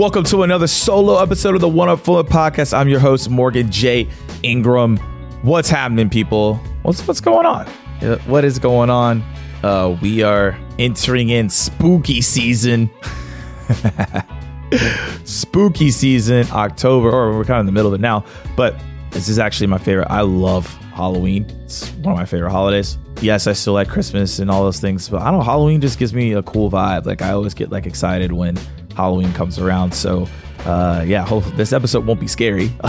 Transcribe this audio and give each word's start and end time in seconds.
Welcome 0.00 0.24
to 0.24 0.44
another 0.44 0.66
solo 0.66 1.22
episode 1.22 1.54
of 1.54 1.60
the 1.60 1.68
One 1.68 1.90
Up 1.90 2.00
Full 2.00 2.24
podcast. 2.24 2.72
I'm 2.72 2.88
your 2.88 3.00
host, 3.00 3.28
Morgan 3.28 3.70
J. 3.70 4.08
Ingram. 4.42 4.96
What's 5.42 5.68
happening, 5.68 6.08
people? 6.08 6.54
What's 6.84 7.06
what's 7.06 7.20
going 7.20 7.44
on? 7.44 7.66
What 8.24 8.46
is 8.46 8.58
going 8.58 8.88
on? 8.88 9.22
Uh, 9.62 9.98
we 10.00 10.22
are 10.22 10.58
entering 10.78 11.28
in 11.28 11.50
spooky 11.50 12.22
season. 12.22 12.88
spooky 15.24 15.90
season, 15.90 16.46
October, 16.50 17.10
or 17.10 17.36
we're 17.36 17.44
kind 17.44 17.58
of 17.58 17.60
in 17.60 17.66
the 17.66 17.72
middle 17.72 17.92
of 17.92 18.00
it 18.00 18.02
now. 18.02 18.24
But 18.56 18.76
this 19.10 19.28
is 19.28 19.38
actually 19.38 19.66
my 19.66 19.76
favorite. 19.76 20.08
I 20.08 20.22
love 20.22 20.66
Halloween. 20.94 21.44
It's 21.64 21.90
one 21.96 22.14
of 22.14 22.18
my 22.18 22.24
favorite 22.24 22.52
holidays. 22.52 22.96
Yes, 23.20 23.46
I 23.46 23.52
still 23.52 23.74
like 23.74 23.90
Christmas 23.90 24.38
and 24.38 24.50
all 24.50 24.64
those 24.64 24.80
things, 24.80 25.10
but 25.10 25.20
I 25.20 25.26
don't 25.26 25.40
know. 25.40 25.44
Halloween 25.44 25.82
just 25.82 25.98
gives 25.98 26.14
me 26.14 26.32
a 26.32 26.42
cool 26.42 26.70
vibe. 26.70 27.04
Like 27.04 27.20
I 27.20 27.32
always 27.32 27.52
get 27.52 27.70
like 27.70 27.84
excited 27.84 28.32
when 28.32 28.56
Halloween 29.00 29.32
comes 29.32 29.58
around. 29.58 29.92
So 29.92 30.28
uh, 30.66 31.02
yeah, 31.06 31.24
hope 31.24 31.44
this 31.56 31.72
episode 31.72 32.04
won't 32.04 32.20
be 32.20 32.28
scary, 32.28 32.68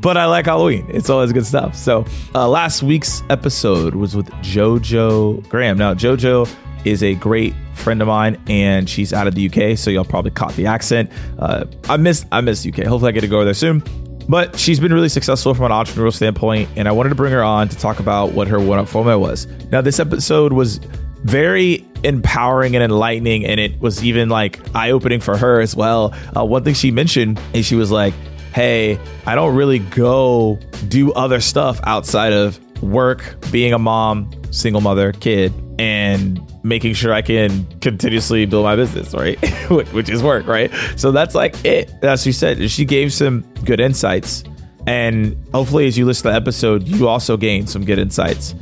but 0.00 0.16
I 0.16 0.26
like 0.26 0.44
Halloween. 0.44 0.86
It's 0.90 1.08
always 1.08 1.32
good 1.32 1.46
stuff. 1.46 1.74
So 1.74 2.04
uh, 2.34 2.46
last 2.48 2.82
week's 2.82 3.22
episode 3.30 3.94
was 3.94 4.14
with 4.14 4.28
JoJo 4.42 5.48
Graham. 5.48 5.78
Now 5.78 5.94
JoJo 5.94 6.48
is 6.84 7.02
a 7.02 7.14
great 7.14 7.54
friend 7.74 8.02
of 8.02 8.08
mine, 8.08 8.40
and 8.48 8.88
she's 8.88 9.12
out 9.12 9.26
of 9.26 9.34
the 9.34 9.46
UK, 9.46 9.78
so 9.78 9.90
y'all 9.90 10.04
probably 10.04 10.30
caught 10.30 10.54
the 10.54 10.66
accent. 10.66 11.10
Uh, 11.38 11.64
I 11.88 11.96
miss 11.96 12.26
I 12.30 12.42
miss 12.42 12.66
UK. 12.66 12.84
Hopefully, 12.84 13.08
I 13.08 13.12
get 13.12 13.22
to 13.22 13.28
go 13.28 13.44
there 13.44 13.54
soon. 13.54 13.82
But 14.28 14.58
she's 14.58 14.80
been 14.80 14.92
really 14.92 15.08
successful 15.08 15.54
from 15.54 15.66
an 15.66 15.70
entrepreneurial 15.70 16.12
standpoint, 16.12 16.68
and 16.76 16.88
I 16.88 16.92
wanted 16.92 17.10
to 17.10 17.14
bring 17.14 17.32
her 17.32 17.44
on 17.44 17.68
to 17.68 17.76
talk 17.76 18.00
about 18.00 18.32
what 18.32 18.48
her 18.48 18.58
one 18.58 18.78
up 18.78 18.88
format 18.88 19.20
was. 19.20 19.46
Now, 19.70 19.80
this 19.80 20.00
episode 20.00 20.52
was 20.52 20.80
very 21.24 21.84
empowering 22.04 22.74
and 22.76 22.84
enlightening, 22.84 23.44
and 23.44 23.58
it 23.58 23.80
was 23.80 24.04
even 24.04 24.28
like 24.28 24.60
eye 24.74 24.90
opening 24.90 25.20
for 25.20 25.36
her 25.36 25.60
as 25.60 25.74
well. 25.74 26.14
Uh, 26.36 26.44
one 26.44 26.62
thing 26.64 26.74
she 26.74 26.90
mentioned 26.90 27.40
is 27.52 27.66
she 27.66 27.74
was 27.76 27.90
like, 27.90 28.14
"Hey, 28.54 28.98
I 29.26 29.34
don't 29.34 29.54
really 29.56 29.78
go 29.80 30.58
do 30.88 31.12
other 31.12 31.40
stuff 31.40 31.80
outside 31.84 32.32
of 32.32 32.60
work, 32.82 33.36
being 33.50 33.72
a 33.72 33.78
mom, 33.78 34.30
single 34.50 34.80
mother, 34.80 35.12
kid, 35.12 35.52
and 35.78 36.40
making 36.62 36.94
sure 36.94 37.12
I 37.12 37.22
can 37.22 37.66
continuously 37.80 38.44
build 38.46 38.64
my 38.64 38.76
business, 38.76 39.14
right? 39.14 39.38
Which- 39.70 40.08
is 40.08 40.22
work, 40.22 40.46
right? 40.46 40.70
So 40.96 41.10
that's 41.12 41.34
like 41.34 41.64
it. 41.64 41.92
As 42.02 42.22
she 42.22 42.32
said, 42.32 42.70
she 42.70 42.84
gave 42.84 43.12
some 43.12 43.40
good 43.64 43.80
insights. 43.80 44.44
And 44.86 45.36
hopefully, 45.52 45.86
as 45.88 45.98
you 45.98 46.04
listen 46.06 46.24
to 46.24 46.28
the 46.30 46.36
episode, 46.36 46.86
you 46.86 47.08
also 47.08 47.36
gain 47.36 47.66
some 47.66 47.84
good 47.84 47.98
insights. 47.98 48.54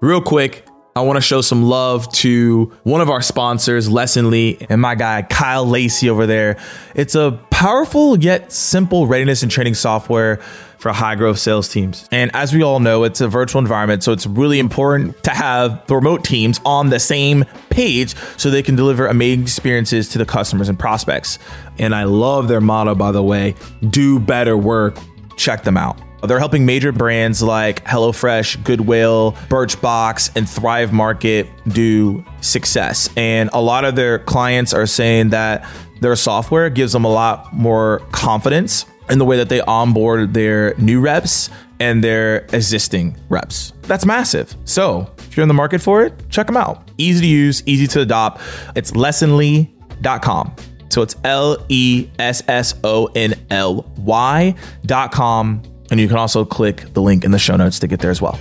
Real 0.00 0.20
quick, 0.20 0.64
I 0.94 1.00
want 1.00 1.16
to 1.16 1.20
show 1.20 1.40
some 1.40 1.64
love 1.64 2.10
to 2.12 2.72
one 2.84 3.00
of 3.00 3.10
our 3.10 3.20
sponsors, 3.20 3.90
Lesson 3.90 4.26
Lessonly, 4.26 4.64
and 4.70 4.80
my 4.80 4.94
guy, 4.94 5.22
Kyle 5.22 5.66
Lacy 5.66 6.08
over 6.08 6.24
there. 6.24 6.56
It's 6.94 7.16
a 7.16 7.32
powerful 7.50 8.16
yet 8.16 8.52
simple 8.52 9.08
readiness 9.08 9.42
and 9.42 9.50
training 9.50 9.74
software 9.74 10.36
for 10.78 10.92
high 10.92 11.16
growth 11.16 11.40
sales 11.40 11.68
teams. 11.68 12.08
And 12.12 12.30
as 12.32 12.54
we 12.54 12.62
all 12.62 12.78
know, 12.78 13.02
it's 13.02 13.20
a 13.20 13.26
virtual 13.26 13.58
environment, 13.58 14.04
so 14.04 14.12
it's 14.12 14.24
really 14.24 14.60
important 14.60 15.20
to 15.24 15.30
have 15.30 15.84
the 15.88 15.96
remote 15.96 16.22
teams 16.22 16.60
on 16.64 16.90
the 16.90 17.00
same 17.00 17.44
page 17.68 18.14
so 18.36 18.50
they 18.50 18.62
can 18.62 18.76
deliver 18.76 19.08
amazing 19.08 19.42
experiences 19.42 20.10
to 20.10 20.18
the 20.18 20.26
customers 20.26 20.68
and 20.68 20.78
prospects. 20.78 21.40
And 21.76 21.92
I 21.92 22.04
love 22.04 22.46
their 22.46 22.60
motto, 22.60 22.94
by 22.94 23.10
the 23.10 23.22
way 23.22 23.56
do 23.90 24.20
better 24.20 24.56
work. 24.56 24.96
Check 25.36 25.64
them 25.64 25.76
out. 25.76 25.98
They're 26.22 26.38
helping 26.38 26.66
major 26.66 26.92
brands 26.92 27.42
like 27.42 27.84
HelloFresh, 27.84 28.64
Goodwill, 28.64 29.32
Birchbox, 29.48 30.36
and 30.36 30.48
Thrive 30.48 30.92
Market 30.92 31.48
do 31.68 32.24
success. 32.40 33.08
And 33.16 33.50
a 33.52 33.60
lot 33.60 33.84
of 33.84 33.94
their 33.94 34.18
clients 34.18 34.74
are 34.74 34.86
saying 34.86 35.30
that 35.30 35.66
their 36.00 36.16
software 36.16 36.70
gives 36.70 36.92
them 36.92 37.04
a 37.04 37.10
lot 37.10 37.52
more 37.52 38.00
confidence 38.12 38.84
in 39.10 39.18
the 39.18 39.24
way 39.24 39.36
that 39.36 39.48
they 39.48 39.60
onboard 39.62 40.34
their 40.34 40.74
new 40.76 41.00
reps 41.00 41.50
and 41.80 42.02
their 42.02 42.46
existing 42.52 43.16
reps. 43.28 43.72
That's 43.82 44.04
massive. 44.04 44.54
So 44.64 45.10
if 45.18 45.36
you're 45.36 45.42
in 45.42 45.48
the 45.48 45.54
market 45.54 45.80
for 45.80 46.02
it, 46.02 46.12
check 46.28 46.46
them 46.46 46.56
out. 46.56 46.90
Easy 46.98 47.20
to 47.22 47.26
use, 47.26 47.62
easy 47.66 47.86
to 47.88 48.00
adopt. 48.00 48.40
It's 48.74 48.90
lessonly.com. 48.92 50.56
So 50.90 51.02
it's 51.02 51.16
L 51.24 51.64
E 51.68 52.08
S 52.18 52.42
S 52.48 52.74
O 52.82 53.06
N 53.14 53.34
L 53.50 53.90
Y 53.98 54.54
dot 54.86 55.12
com. 55.12 55.62
And 55.90 55.98
you 55.98 56.08
can 56.08 56.16
also 56.16 56.44
click 56.44 56.92
the 56.92 57.02
link 57.02 57.24
in 57.24 57.30
the 57.30 57.38
show 57.38 57.56
notes 57.56 57.78
to 57.78 57.86
get 57.86 58.00
there 58.00 58.10
as 58.10 58.20
well. 58.20 58.38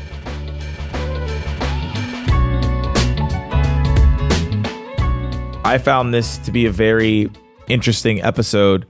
I 5.64 5.78
found 5.78 6.14
this 6.14 6.38
to 6.40 6.52
be 6.52 6.66
a 6.66 6.72
very 6.72 7.30
interesting 7.68 8.22
episode 8.22 8.86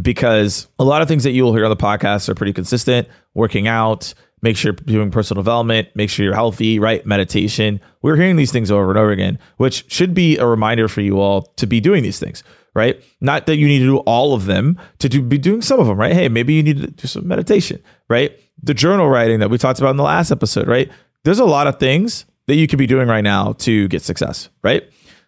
because 0.00 0.66
a 0.78 0.84
lot 0.84 1.02
of 1.02 1.08
things 1.08 1.24
that 1.24 1.32
you 1.32 1.44
will 1.44 1.54
hear 1.54 1.64
on 1.64 1.70
the 1.70 1.76
podcast 1.76 2.28
are 2.28 2.34
pretty 2.34 2.52
consistent 2.52 3.08
working 3.34 3.68
out, 3.68 4.14
make 4.40 4.56
sure 4.56 4.72
you're 4.86 4.98
doing 4.98 5.10
personal 5.10 5.42
development, 5.42 5.88
make 5.94 6.08
sure 6.08 6.24
you're 6.24 6.34
healthy, 6.34 6.78
right? 6.78 7.04
Meditation. 7.04 7.80
We're 8.02 8.16
hearing 8.16 8.36
these 8.36 8.50
things 8.50 8.70
over 8.70 8.90
and 8.90 8.98
over 8.98 9.10
again, 9.10 9.38
which 9.58 9.84
should 9.92 10.14
be 10.14 10.38
a 10.38 10.46
reminder 10.46 10.88
for 10.88 11.02
you 11.02 11.20
all 11.20 11.42
to 11.56 11.66
be 11.66 11.80
doing 11.80 12.02
these 12.02 12.18
things, 12.18 12.42
right? 12.76 13.02
Not 13.22 13.46
that 13.46 13.56
you 13.56 13.66
need 13.66 13.78
to 13.78 13.86
do 13.86 13.96
all 14.00 14.34
of 14.34 14.44
them, 14.44 14.78
to 14.98 15.08
do, 15.08 15.22
be 15.22 15.38
doing 15.38 15.62
some 15.62 15.80
of 15.80 15.86
them, 15.86 15.96
right? 15.96 16.12
Hey, 16.12 16.28
maybe 16.28 16.52
you 16.52 16.62
need 16.62 16.76
to 16.76 16.88
do 16.88 17.08
some 17.08 17.26
meditation, 17.26 17.82
right? 18.10 18.38
The 18.62 18.74
journal 18.74 19.08
writing 19.08 19.40
that 19.40 19.48
we 19.48 19.56
talked 19.56 19.80
about 19.80 19.90
in 19.92 19.96
the 19.96 20.02
last 20.02 20.30
episode, 20.30 20.68
right? 20.68 20.92
There's 21.24 21.38
a 21.38 21.46
lot 21.46 21.66
of 21.66 21.80
things 21.80 22.26
that 22.48 22.56
you 22.56 22.68
could 22.68 22.78
be 22.78 22.86
doing 22.86 23.08
right 23.08 23.22
now 23.22 23.54
to 23.60 23.88
get 23.88 24.02
success, 24.02 24.50
right? 24.62 24.84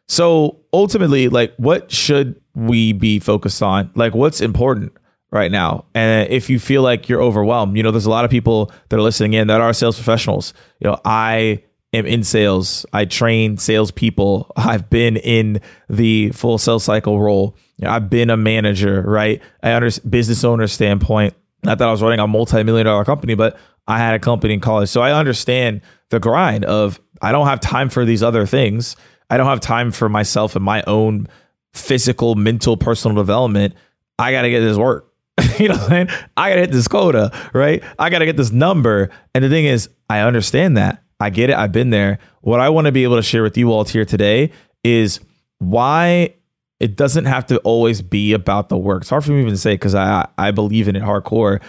So 0.09 0.61
ultimately, 0.75 1.29
like, 1.29 1.55
what 1.57 1.91
should 1.91 2.39
we 2.55 2.93
be 2.93 3.19
focused 3.19 3.63
on? 3.63 3.91
Like, 3.95 4.15
what's 4.15 4.43
important 4.43 4.93
right 5.31 5.51
now? 5.51 5.87
And 5.95 6.29
if 6.31 6.51
you 6.51 6.59
feel 6.59 6.83
like 6.83 7.09
you're 7.09 7.23
overwhelmed, 7.23 7.79
you 7.79 7.83
know, 7.83 7.91
there's 7.91 8.07
a 8.07 8.11
lot 8.11 8.27
of 8.27 8.31
people 8.31 8.71
that 8.91 8.97
are 8.99 9.03
listening 9.03 9.33
in 9.33 9.49
that 9.49 9.63
are 9.63 9.73
sales 9.73 9.97
professionals. 9.97 10.53
You 10.81 10.91
know, 10.91 11.01
I 11.03 11.65
am 11.93 12.07
in 12.07 12.23
sales. 12.23 12.85
I 12.93 13.05
train 13.05 13.57
salespeople. 13.57 14.53
I've 14.57 14.91
been 14.91 15.17
in 15.17 15.61
the 15.89 16.31
full 16.31 16.59
sales 16.59 16.85
cycle 16.85 17.21
role. 17.21 17.57
I've 17.85 18.11
been 18.11 18.31
a 18.31 18.37
manager, 18.37 19.03
right? 19.03 19.41
I 19.63 19.73
understand 19.73 20.11
business 20.11 20.45
owner 20.45 20.67
standpoint. 20.67 21.35
Not 21.63 21.79
that 21.79 21.89
I 21.89 21.91
was 21.91 22.03
running 22.03 22.21
a 22.21 22.27
multi-million 22.27 22.87
dollar 22.87 23.05
company, 23.05 23.35
but 23.35 23.59
I 23.87 23.99
had 23.99 24.15
a 24.15 24.19
company 24.19 24.55
in 24.55 24.61
college. 24.61 24.91
So 24.91 25.01
I 25.01 25.13
understand 25.13 25.81
the 26.11 26.21
grind 26.21 26.65
of 26.65 27.01
I 27.23 27.33
don't 27.33 27.47
have 27.47 27.61
time 27.61 27.89
for 27.89 28.05
these 28.05 28.23
other 28.23 28.47
things. 28.47 28.97
I 29.31 29.37
don't 29.37 29.47
have 29.47 29.61
time 29.61 29.91
for 29.91 30.09
myself 30.09 30.57
and 30.57 30.65
my 30.65 30.83
own 30.87 31.29
physical, 31.73 32.35
mental, 32.35 32.77
personal 32.77 33.17
development. 33.17 33.75
I 34.19 34.33
got 34.33 34.43
to 34.43 34.51
get 34.51 34.61
this 34.61 34.77
work. 34.77 35.13
you 35.59 35.69
know 35.69 35.75
what 35.75 35.83
I'm 35.85 36.09
saying? 36.09 36.09
I 36.37 36.51
got 36.51 36.55
to 36.57 36.61
hit 36.63 36.73
this 36.73 36.89
quota, 36.89 37.31
right? 37.53 37.83
I 37.99 38.11
got 38.11 38.19
to 38.19 38.27
get 38.27 38.37
this 38.37 38.51
number. 38.51 39.11
And 39.35 39.45
the 39.45 39.49
thing 39.49 39.65
is, 39.65 39.89
I 40.11 40.21
understand 40.21 40.77
that. 40.77 41.03
I 41.21 41.31
get 41.31 41.51
it. 41.51 41.57
I've 41.57 41.73
been 41.73 41.91
there. 41.91 42.19
What 42.43 42.61
I 42.61 42.69
want 42.69 42.87
to 42.87 42.93
be 42.93 43.05
able 43.05 43.17
to 43.17 43.23
share 43.23 43.43
with 43.43 43.57
you 43.57 43.73
all 43.73 43.85
here 43.85 44.05
today 44.05 44.53
is 44.85 45.21
why 45.59 46.35
it 46.81 46.97
doesn't 46.97 47.25
have 47.25 47.47
to 47.47 47.59
always 47.59 48.03
be 48.03 48.33
about 48.33 48.69
the 48.69 48.77
work. 48.77 49.03
It's 49.03 49.11
hard 49.11 49.25
for 49.25 49.33
me 49.33 49.41
even 49.41 49.53
to 49.53 49.59
say 49.59 49.75
because 49.75 49.95
I 49.95 50.29
I 50.39 50.51
believe 50.53 50.89
in 50.89 50.97
it 50.97 51.03
hardcore, 51.03 51.61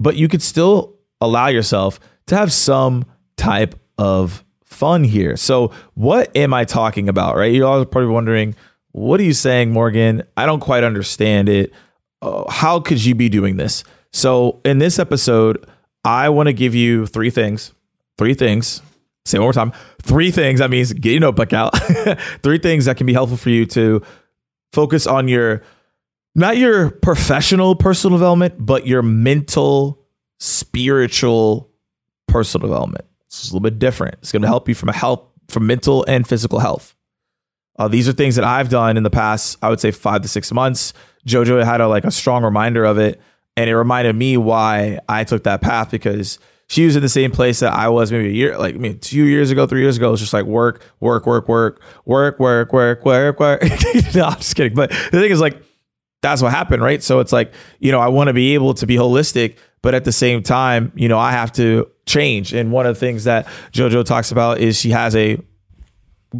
but 0.00 0.16
you 0.16 0.28
could 0.28 0.42
still 0.42 0.96
allow 1.20 1.46
yourself 1.46 2.00
to 2.26 2.36
have 2.36 2.52
some 2.52 3.04
type 3.36 3.74
of 3.98 4.44
fun 4.64 5.04
here. 5.04 5.36
So, 5.36 5.72
what 5.94 6.36
am 6.36 6.52
I 6.52 6.64
talking 6.64 7.08
about, 7.08 7.36
right? 7.36 7.52
You're 7.52 7.66
all 7.66 7.84
probably 7.84 8.10
wondering, 8.10 8.54
what 8.92 9.20
are 9.20 9.24
you 9.24 9.32
saying, 9.32 9.72
Morgan? 9.72 10.22
I 10.36 10.46
don't 10.46 10.60
quite 10.60 10.84
understand 10.84 11.48
it. 11.48 11.72
Uh, 12.20 12.50
how 12.50 12.80
could 12.80 13.04
you 13.04 13.14
be 13.14 13.28
doing 13.28 13.56
this? 13.56 13.84
So, 14.12 14.60
in 14.64 14.78
this 14.78 14.98
episode, 14.98 15.64
I 16.04 16.28
want 16.28 16.48
to 16.48 16.52
give 16.52 16.74
you 16.74 17.06
three 17.06 17.30
things. 17.30 17.72
Three 18.18 18.34
things. 18.34 18.82
Say 19.26 19.38
one 19.38 19.46
more 19.46 19.52
time. 19.52 19.72
Three 20.02 20.30
things. 20.30 20.60
That 20.60 20.70
means 20.70 20.92
get 20.92 21.10
your 21.10 21.20
notebook 21.20 21.52
out. 21.52 21.76
three 22.42 22.58
things 22.58 22.84
that 22.84 22.96
can 22.96 23.06
be 23.06 23.12
helpful 23.12 23.36
for 23.36 23.50
you 23.50 23.66
to 23.66 24.00
focus 24.72 25.06
on 25.06 25.26
your, 25.26 25.62
not 26.36 26.56
your 26.56 26.90
professional 26.90 27.74
personal 27.74 28.16
development, 28.16 28.54
but 28.58 28.86
your 28.86 29.02
mental, 29.02 30.00
spiritual 30.38 31.70
personal 32.28 32.68
development. 32.68 33.04
It's 33.26 33.44
a 33.44 33.48
little 33.48 33.60
bit 33.60 33.80
different. 33.80 34.14
It's 34.20 34.30
going 34.30 34.42
to 34.42 34.48
help 34.48 34.68
you 34.68 34.76
from 34.76 34.90
a 34.90 34.94
health, 34.94 35.24
from 35.48 35.66
mental 35.66 36.04
and 36.06 36.26
physical 36.26 36.60
health. 36.60 36.94
Uh, 37.78 37.88
these 37.88 38.08
are 38.08 38.12
things 38.12 38.36
that 38.36 38.44
I've 38.44 38.68
done 38.68 38.96
in 38.96 39.02
the 39.02 39.10
past, 39.10 39.58
I 39.60 39.68
would 39.68 39.80
say 39.80 39.90
five 39.90 40.22
to 40.22 40.28
six 40.28 40.52
months. 40.52 40.92
Jojo 41.26 41.62
had 41.64 41.80
a 41.80 41.88
like 41.88 42.04
a 42.04 42.10
strong 42.10 42.44
reminder 42.44 42.84
of 42.84 42.98
it, 42.98 43.20
and 43.56 43.68
it 43.68 43.76
reminded 43.76 44.14
me 44.14 44.36
why 44.36 45.00
I 45.08 45.24
took 45.24 45.42
that 45.44 45.60
path 45.60 45.90
because 45.90 46.38
she 46.68 46.84
was 46.84 46.96
in 46.96 47.02
the 47.02 47.08
same 47.08 47.30
place 47.30 47.60
that 47.60 47.72
I 47.72 47.88
was 47.88 48.10
maybe 48.10 48.28
a 48.28 48.32
year, 48.32 48.58
like 48.58 48.74
maybe 48.74 48.98
two 48.98 49.24
years 49.24 49.50
ago, 49.50 49.66
three 49.66 49.82
years 49.82 49.96
ago. 49.96 50.08
It 50.08 50.12
was 50.12 50.20
just 50.20 50.32
like 50.32 50.46
work, 50.46 50.82
work, 51.00 51.26
work, 51.26 51.48
work, 51.48 51.80
work, 52.04 52.40
work, 52.40 52.72
work, 52.72 53.04
work, 53.04 53.40
work. 53.40 53.62
no, 54.14 54.24
I'm 54.24 54.36
just 54.36 54.56
kidding. 54.56 54.74
But 54.74 54.90
the 54.90 55.20
thing 55.20 55.30
is, 55.30 55.40
like, 55.40 55.62
that's 56.22 56.42
what 56.42 56.50
happened, 56.50 56.82
right? 56.82 57.02
So 57.02 57.20
it's 57.20 57.32
like, 57.32 57.52
you 57.78 57.92
know, 57.92 58.00
I 58.00 58.08
want 58.08 58.28
to 58.28 58.34
be 58.34 58.54
able 58.54 58.74
to 58.74 58.86
be 58.86 58.96
holistic, 58.96 59.58
but 59.80 59.94
at 59.94 60.04
the 60.04 60.12
same 60.12 60.42
time, 60.42 60.90
you 60.96 61.08
know, 61.08 61.18
I 61.18 61.30
have 61.30 61.52
to 61.52 61.88
change. 62.06 62.52
And 62.52 62.72
one 62.72 62.86
of 62.86 62.94
the 62.94 63.00
things 63.00 63.24
that 63.24 63.46
JoJo 63.72 64.04
talks 64.04 64.32
about 64.32 64.58
is 64.58 64.76
she 64.76 64.90
has 64.90 65.14
a 65.14 65.38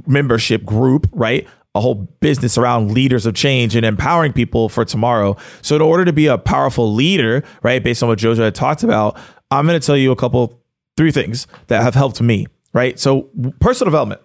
membership 0.06 0.64
group, 0.64 1.08
right? 1.12 1.46
A 1.76 1.80
whole 1.80 1.94
business 1.94 2.58
around 2.58 2.92
leaders 2.92 3.26
of 3.26 3.34
change 3.34 3.76
and 3.76 3.86
empowering 3.86 4.32
people 4.32 4.68
for 4.68 4.84
tomorrow. 4.84 5.36
So, 5.62 5.76
in 5.76 5.82
order 5.82 6.04
to 6.06 6.12
be 6.12 6.26
a 6.26 6.38
powerful 6.38 6.92
leader, 6.92 7.44
right, 7.62 7.84
based 7.84 8.02
on 8.02 8.08
what 8.08 8.18
Jojo 8.18 8.38
had 8.38 8.54
talked 8.54 8.82
about, 8.82 9.18
I'm 9.50 9.66
going 9.66 9.78
to 9.78 9.84
tell 9.84 9.96
you 9.96 10.12
a 10.12 10.16
couple, 10.16 10.62
three 10.96 11.12
things 11.12 11.46
that 11.68 11.82
have 11.82 11.94
helped 11.94 12.20
me, 12.20 12.46
right? 12.72 12.98
So, 12.98 13.30
personal 13.60 13.90
development, 13.90 14.20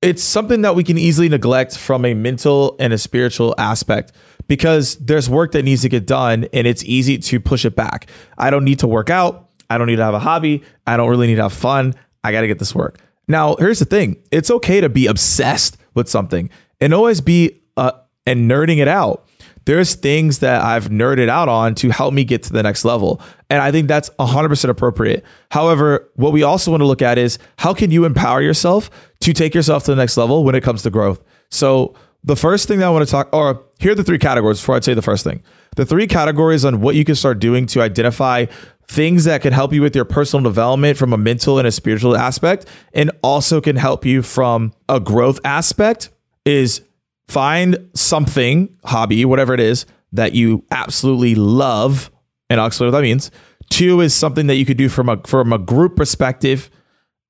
it's 0.00 0.22
something 0.22 0.62
that 0.62 0.74
we 0.74 0.84
can 0.84 0.96
easily 0.96 1.28
neglect 1.28 1.76
from 1.76 2.04
a 2.04 2.14
mental 2.14 2.76
and 2.78 2.92
a 2.92 2.98
spiritual 2.98 3.54
aspect 3.58 4.12
because 4.46 4.96
there's 4.96 5.28
work 5.28 5.52
that 5.52 5.64
needs 5.64 5.82
to 5.82 5.88
get 5.88 6.06
done 6.06 6.46
and 6.52 6.66
it's 6.66 6.84
easy 6.84 7.18
to 7.18 7.40
push 7.40 7.64
it 7.64 7.74
back. 7.74 8.08
I 8.36 8.50
don't 8.50 8.64
need 8.64 8.78
to 8.80 8.86
work 8.86 9.10
out. 9.10 9.50
I 9.68 9.76
don't 9.76 9.86
need 9.86 9.96
to 9.96 10.04
have 10.04 10.14
a 10.14 10.20
hobby. 10.20 10.62
I 10.86 10.96
don't 10.96 11.10
really 11.10 11.26
need 11.26 11.36
to 11.36 11.42
have 11.42 11.52
fun. 11.52 11.94
I 12.24 12.32
got 12.32 12.42
to 12.42 12.46
get 12.46 12.58
this 12.58 12.74
work. 12.74 12.98
Now, 13.26 13.56
here's 13.56 13.78
the 13.78 13.84
thing 13.84 14.16
it's 14.30 14.50
okay 14.50 14.80
to 14.80 14.88
be 14.88 15.06
obsessed 15.06 15.76
with 15.94 16.08
something 16.08 16.48
and 16.80 16.94
always 16.94 17.20
be 17.20 17.60
uh, 17.76 17.92
and 18.26 18.50
nerding 18.50 18.78
it 18.78 18.88
out. 18.88 19.27
There's 19.68 19.96
things 19.96 20.38
that 20.38 20.62
I've 20.62 20.88
nerded 20.88 21.28
out 21.28 21.50
on 21.50 21.74
to 21.74 21.90
help 21.90 22.14
me 22.14 22.24
get 22.24 22.42
to 22.44 22.54
the 22.54 22.62
next 22.62 22.86
level. 22.86 23.20
And 23.50 23.60
I 23.60 23.70
think 23.70 23.86
that's 23.86 24.08
100% 24.18 24.70
appropriate. 24.70 25.22
However, 25.50 26.10
what 26.14 26.32
we 26.32 26.42
also 26.42 26.70
want 26.70 26.80
to 26.80 26.86
look 26.86 27.02
at 27.02 27.18
is 27.18 27.38
how 27.58 27.74
can 27.74 27.90
you 27.90 28.06
empower 28.06 28.40
yourself 28.40 28.90
to 29.20 29.34
take 29.34 29.54
yourself 29.54 29.84
to 29.84 29.90
the 29.90 29.96
next 29.98 30.16
level 30.16 30.42
when 30.42 30.54
it 30.54 30.62
comes 30.62 30.84
to 30.84 30.90
growth? 30.90 31.22
So, 31.50 31.94
the 32.24 32.34
first 32.34 32.66
thing 32.66 32.78
that 32.78 32.86
I 32.86 32.90
want 32.90 33.06
to 33.06 33.10
talk, 33.10 33.28
or 33.30 33.62
here 33.78 33.92
are 33.92 33.94
the 33.94 34.02
three 34.02 34.18
categories 34.18 34.58
before 34.58 34.76
I 34.76 34.80
say 34.80 34.94
the 34.94 35.02
first 35.02 35.22
thing. 35.22 35.42
The 35.76 35.84
three 35.84 36.06
categories 36.06 36.64
on 36.64 36.80
what 36.80 36.94
you 36.94 37.04
can 37.04 37.14
start 37.14 37.38
doing 37.38 37.66
to 37.66 37.82
identify 37.82 38.46
things 38.86 39.24
that 39.24 39.42
can 39.42 39.52
help 39.52 39.74
you 39.74 39.82
with 39.82 39.94
your 39.94 40.06
personal 40.06 40.42
development 40.42 40.96
from 40.96 41.12
a 41.12 41.18
mental 41.18 41.58
and 41.58 41.68
a 41.68 41.72
spiritual 41.72 42.16
aspect, 42.16 42.64
and 42.94 43.10
also 43.22 43.60
can 43.60 43.76
help 43.76 44.06
you 44.06 44.22
from 44.22 44.72
a 44.88 44.98
growth 44.98 45.40
aspect 45.44 46.08
is 46.46 46.80
find 47.28 47.90
something, 47.94 48.74
hobby, 48.84 49.24
whatever 49.24 49.54
it 49.54 49.60
is, 49.60 49.86
that 50.12 50.32
you 50.32 50.64
absolutely 50.70 51.34
love. 51.34 52.10
And 52.50 52.60
I'll 52.60 52.66
explain 52.66 52.90
what 52.90 52.98
that 52.98 53.02
means. 53.02 53.30
Two 53.70 54.00
is 54.00 54.14
something 54.14 54.46
that 54.46 54.56
you 54.56 54.64
could 54.64 54.78
do 54.78 54.88
from 54.88 55.08
a 55.08 55.18
from 55.26 55.52
a 55.52 55.58
group 55.58 55.96
perspective. 55.96 56.70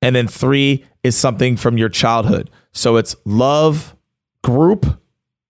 And 0.01 0.15
then 0.15 0.27
three 0.27 0.85
is 1.03 1.17
something 1.17 1.57
from 1.57 1.77
your 1.77 1.89
childhood. 1.89 2.49
So 2.71 2.95
it's 2.95 3.15
love, 3.25 3.95
group, 4.43 5.01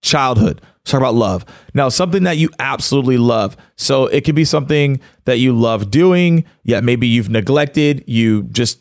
childhood. 0.02 0.60
Let's 0.62 0.90
talk 0.90 1.00
about 1.00 1.14
love. 1.14 1.44
Now, 1.74 1.88
something 1.88 2.24
that 2.24 2.38
you 2.38 2.48
absolutely 2.58 3.18
love. 3.18 3.56
So 3.76 4.06
it 4.06 4.24
could 4.24 4.34
be 4.34 4.44
something 4.44 5.00
that 5.24 5.38
you 5.38 5.52
love 5.52 5.90
doing, 5.90 6.44
yet 6.64 6.82
maybe 6.82 7.06
you've 7.06 7.28
neglected, 7.28 8.02
you 8.06 8.44
just 8.44 8.80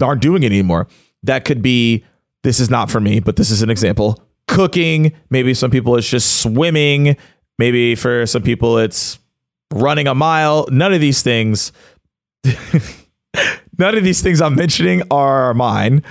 aren't 0.00 0.22
doing 0.22 0.42
it 0.42 0.52
anymore. 0.52 0.86
That 1.22 1.44
could 1.44 1.60
be, 1.60 2.04
this 2.44 2.60
is 2.60 2.70
not 2.70 2.90
for 2.90 3.00
me, 3.00 3.20
but 3.20 3.36
this 3.36 3.50
is 3.50 3.62
an 3.62 3.70
example. 3.70 4.22
Cooking. 4.48 5.12
Maybe 5.30 5.54
some 5.54 5.70
people 5.70 5.96
it's 5.96 6.08
just 6.08 6.42
swimming. 6.42 7.16
Maybe 7.58 7.94
for 7.94 8.26
some 8.26 8.42
people 8.42 8.78
it's 8.78 9.18
running 9.72 10.06
a 10.06 10.14
mile. 10.14 10.66
None 10.70 10.92
of 10.92 11.00
these 11.00 11.22
things, 11.22 11.72
none 13.78 13.96
of 13.96 14.04
these 14.04 14.22
things 14.22 14.40
I'm 14.40 14.54
mentioning 14.54 15.02
are 15.10 15.54
mine. 15.54 16.02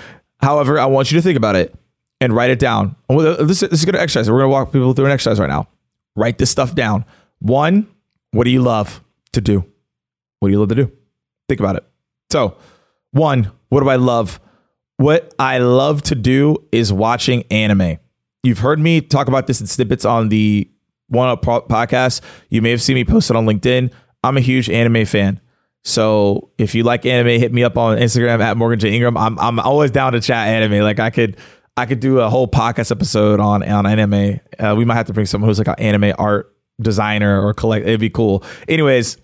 However, 0.41 0.79
I 0.79 0.85
want 0.85 1.11
you 1.11 1.17
to 1.17 1.21
think 1.21 1.37
about 1.37 1.55
it 1.55 1.73
and 2.19 2.33
write 2.33 2.51
it 2.51 2.59
down. 2.59 2.95
Uh, 3.09 3.43
this, 3.43 3.61
this 3.61 3.71
is 3.71 3.85
going 3.85 3.95
to 3.95 4.01
exercise. 4.01 4.29
We're 4.29 4.39
going 4.39 4.49
to 4.49 4.53
walk 4.53 4.71
people 4.71 4.93
through 4.93 5.05
an 5.05 5.11
exercise 5.11 5.39
right 5.39 5.49
now. 5.49 5.67
Write 6.15 6.37
this 6.37 6.51
stuff 6.51 6.75
down. 6.75 7.05
One, 7.39 7.87
what 8.31 8.43
do 8.45 8.49
you 8.49 8.61
love 8.61 9.01
to 9.33 9.41
do? 9.41 9.65
What 10.39 10.49
do 10.49 10.53
you 10.53 10.59
love 10.59 10.69
to 10.69 10.75
do? 10.75 10.91
Think 11.47 11.59
about 11.59 11.77
it. 11.77 11.85
So, 12.31 12.57
one, 13.11 13.51
what 13.69 13.81
do 13.81 13.89
I 13.89 13.95
love? 13.95 14.39
What 14.97 15.33
I 15.39 15.59
love 15.59 16.01
to 16.03 16.15
do 16.15 16.57
is 16.71 16.91
watching 16.91 17.43
anime. 17.51 17.97
You've 18.43 18.59
heard 18.59 18.79
me 18.79 18.99
talk 18.99 19.27
about 19.29 19.47
this 19.47 19.61
in 19.61 19.67
snippets 19.67 20.03
on 20.03 20.27
the 20.27 20.69
One 21.07 21.29
Up 21.29 21.41
podcast. 21.41 22.21
You 22.49 22.61
may 22.61 22.71
have 22.71 22.81
seen 22.81 22.95
me 22.95 23.05
post 23.05 23.29
it 23.29 23.37
on 23.37 23.45
LinkedIn. 23.45 23.91
I'm 24.21 24.35
a 24.35 24.41
huge 24.41 24.69
anime 24.69 25.05
fan. 25.05 25.39
So 25.85 26.51
if 26.57 26.75
you 26.75 26.83
like 26.83 27.05
anime, 27.05 27.39
hit 27.39 27.53
me 27.53 27.63
up 27.63 27.77
on 27.77 27.97
Instagram 27.97 28.41
at 28.41 28.57
Morgan 28.57 28.79
J 28.79 28.93
Ingram. 28.93 29.17
I'm 29.17 29.37
I'm 29.39 29.59
always 29.59 29.91
down 29.91 30.13
to 30.13 30.21
chat 30.21 30.47
anime. 30.47 30.81
Like 30.81 30.99
I 30.99 31.09
could 31.09 31.37
I 31.75 31.85
could 31.85 31.99
do 31.99 32.19
a 32.19 32.29
whole 32.29 32.47
podcast 32.47 32.91
episode 32.91 33.39
on 33.39 33.67
on 33.67 33.85
anime. 33.85 34.39
Uh, 34.59 34.75
we 34.77 34.85
might 34.85 34.95
have 34.95 35.07
to 35.07 35.13
bring 35.13 35.25
someone 35.25 35.49
who's 35.49 35.57
like 35.57 35.67
an 35.67 35.75
anime 35.79 36.13
art 36.17 36.55
designer 36.81 37.41
or 37.45 37.53
collect. 37.53 37.85
It'd 37.85 37.99
be 37.99 38.09
cool. 38.09 38.43
Anyways, 38.67 39.17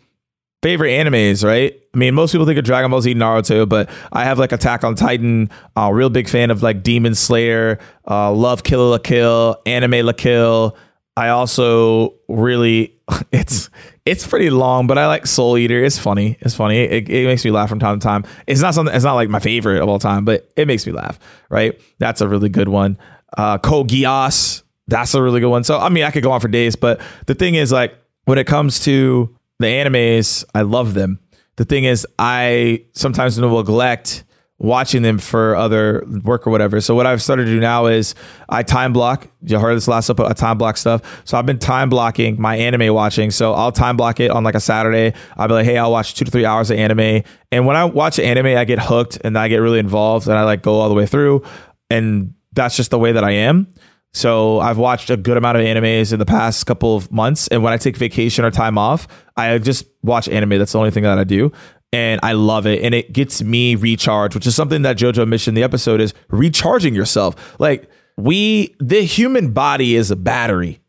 favorite 0.62 0.92
animes, 0.92 1.46
right? 1.46 1.79
I 1.94 1.98
mean, 1.98 2.14
most 2.14 2.32
people 2.32 2.46
think 2.46 2.60
of 2.60 2.66
Dragon 2.66 2.92
Ball 2.92 3.02
Z, 3.02 3.16
Naruto, 3.16 3.68
but 3.68 3.90
I 4.12 4.24
have 4.24 4.38
like 4.38 4.52
Attack 4.52 4.84
on 4.84 4.96
Titan. 4.96 5.50
Uh, 5.76 5.92
real 5.92 6.10
big 6.10 6.30
fan 6.30 6.52
of 6.52 6.62
like 6.62 6.84
Demon 6.84 7.16
Slayer. 7.16 7.80
Uh, 8.08 8.32
love 8.32 8.64
Kill 8.64 8.90
la 8.90 9.00
Kill, 9.00 9.58
Anime 9.66 10.06
la 10.06 10.14
Kill. 10.14 10.78
I 11.18 11.30
also 11.30 12.16
really 12.28 13.00
it's 13.32 13.70
it's 14.06 14.26
pretty 14.26 14.50
long, 14.50 14.88
but 14.88 14.98
I 14.98 15.08
like 15.08 15.28
Soul 15.28 15.58
Eater. 15.58 15.84
It's 15.84 16.00
funny. 16.00 16.38
It's 16.42 16.56
funny. 16.56 16.78
It, 16.78 17.10
it, 17.10 17.26
makes 17.26 17.44
me 17.44 17.52
laugh 17.52 17.70
from 17.70 17.80
time 17.80 18.00
to 18.00 18.04
time. 18.04 18.24
It's 18.48 18.62
not 18.62 18.74
something. 18.74 18.96
It's 18.96 19.06
not 19.06 19.16
like 19.16 19.30
my 19.30 19.40
favorite 19.40 19.82
of 19.82 19.90
all 19.90 20.00
time, 20.00 20.26
but 20.26 20.50
it 20.56 20.68
makes 20.68 20.86
me 20.86 20.94
laugh. 20.94 21.20
Right? 21.50 21.80
That's 22.00 22.22
a 22.22 22.28
really 22.28 22.50
good 22.50 22.70
one. 22.70 22.98
Uh, 23.38 23.58
Code. 23.58 23.92
That's 23.92 25.14
a 25.14 25.22
really 25.22 25.40
good 25.40 25.50
one. 25.50 25.64
So 25.64 25.78
I 25.78 25.90
mean, 25.90 26.04
I 26.04 26.12
could 26.12 26.24
go 26.24 26.32
on 26.32 26.40
for 26.40 26.48
days, 26.48 26.76
but 26.76 27.02
the 27.28 27.36
thing 27.36 27.56
is, 27.56 27.72
like, 27.72 27.96
when 28.26 28.38
it 28.38 28.48
comes 28.48 28.80
to 28.86 29.36
the 29.60 29.68
animes, 29.68 30.44
I 30.56 30.62
love 30.62 30.94
them. 30.94 31.20
The 31.60 31.66
thing 31.66 31.84
is, 31.84 32.08
I 32.18 32.86
sometimes 32.94 33.38
neglect 33.38 34.24
watching 34.60 35.02
them 35.02 35.18
for 35.18 35.58
other 35.58 36.06
work 36.24 36.48
or 36.48 36.52
whatever. 36.52 36.80
So 36.80 36.96
what 36.96 37.06
I've 37.06 37.22
started 37.22 37.46
to 37.48 37.52
do 37.52 37.60
now 37.60 37.88
is 37.88 38.16
I 38.48 38.64
time 38.64 38.94
block. 38.94 39.28
You 39.42 39.60
heard 39.60 39.76
this 39.76 39.90
last 39.90 40.10
episode, 40.10 40.28
I 40.28 40.32
uh, 40.32 40.34
time 40.36 40.58
block 40.58 40.78
stuff. 40.78 41.02
So 41.26 41.38
I've 41.38 41.46
been 41.46 41.60
time 41.60 41.90
blocking 41.90 42.42
my 42.42 42.56
anime 42.56 42.94
watching. 42.94 43.30
So 43.30 43.52
I'll 43.52 43.74
time 43.74 43.98
block 43.98 44.22
it 44.22 44.32
on 44.32 44.46
like 44.46 44.56
a 44.56 44.62
Saturday. 44.62 45.14
I'll 45.36 45.50
be 45.50 45.56
like, 45.56 45.66
hey, 45.66 45.78
I'll 45.78 45.92
watch 45.92 46.14
two 46.14 46.24
to 46.24 46.32
three 46.32 46.46
hours 46.46 46.72
of 46.72 46.78
anime. 46.78 47.24
And 47.52 47.66
when 47.66 47.76
I 47.76 47.84
watch 47.84 48.20
anime, 48.20 48.58
I 48.58 48.64
get 48.64 48.80
hooked 48.80 49.18
and 49.26 49.38
I 49.38 49.50
get 49.50 49.58
really 49.58 49.80
involved 49.80 50.30
and 50.30 50.38
I 50.38 50.46
like 50.46 50.62
go 50.62 50.80
all 50.80 50.88
the 50.88 50.96
way 50.96 51.08
through. 51.08 51.44
And 51.90 52.36
that's 52.54 52.78
just 52.78 52.90
the 52.90 53.00
way 53.00 53.12
that 53.12 53.26
I 53.26 53.32
am. 53.32 53.68
So 54.14 54.60
I've 54.60 54.78
watched 54.78 55.10
a 55.10 55.18
good 55.18 55.38
amount 55.38 55.58
of 55.58 55.64
animes 55.64 56.12
in 56.12 56.20
the 56.20 56.26
past 56.26 56.66
couple 56.66 56.96
of 56.96 57.12
months. 57.12 57.48
And 57.50 57.62
when 57.62 57.74
I 57.74 57.78
take 57.78 57.96
vacation 57.96 58.44
or 58.44 58.52
time 58.52 58.78
off, 58.78 59.08
I 59.38 59.58
just 59.60 59.86
watch 60.02 60.28
anime. 60.28 60.58
That's 60.58 60.72
the 60.72 60.80
only 60.80 60.92
thing 60.92 61.04
that 61.04 61.20
I 61.20 61.24
do 61.24 61.52
and 61.92 62.20
I 62.24 62.34
love 62.34 62.68
it. 62.68 62.84
And 62.84 62.94
it 62.94 63.14
gets 63.14 63.42
me 63.42 63.76
recharged, 63.76 64.36
which 64.36 64.48
is 64.48 64.56
something 64.56 64.84
that 64.84 64.98
JoJo 64.98 65.28
mentioned 65.28 65.58
in 65.58 65.62
the 65.62 65.64
episode 65.64 66.02
is 66.02 66.14
recharging 66.30 66.94
yourself. 66.94 67.60
Like 67.60 67.90
we, 68.18 68.76
the 68.80 69.02
human 69.02 69.52
body 69.52 69.96
is 69.96 70.12
a 70.12 70.16
battery. 70.16 70.82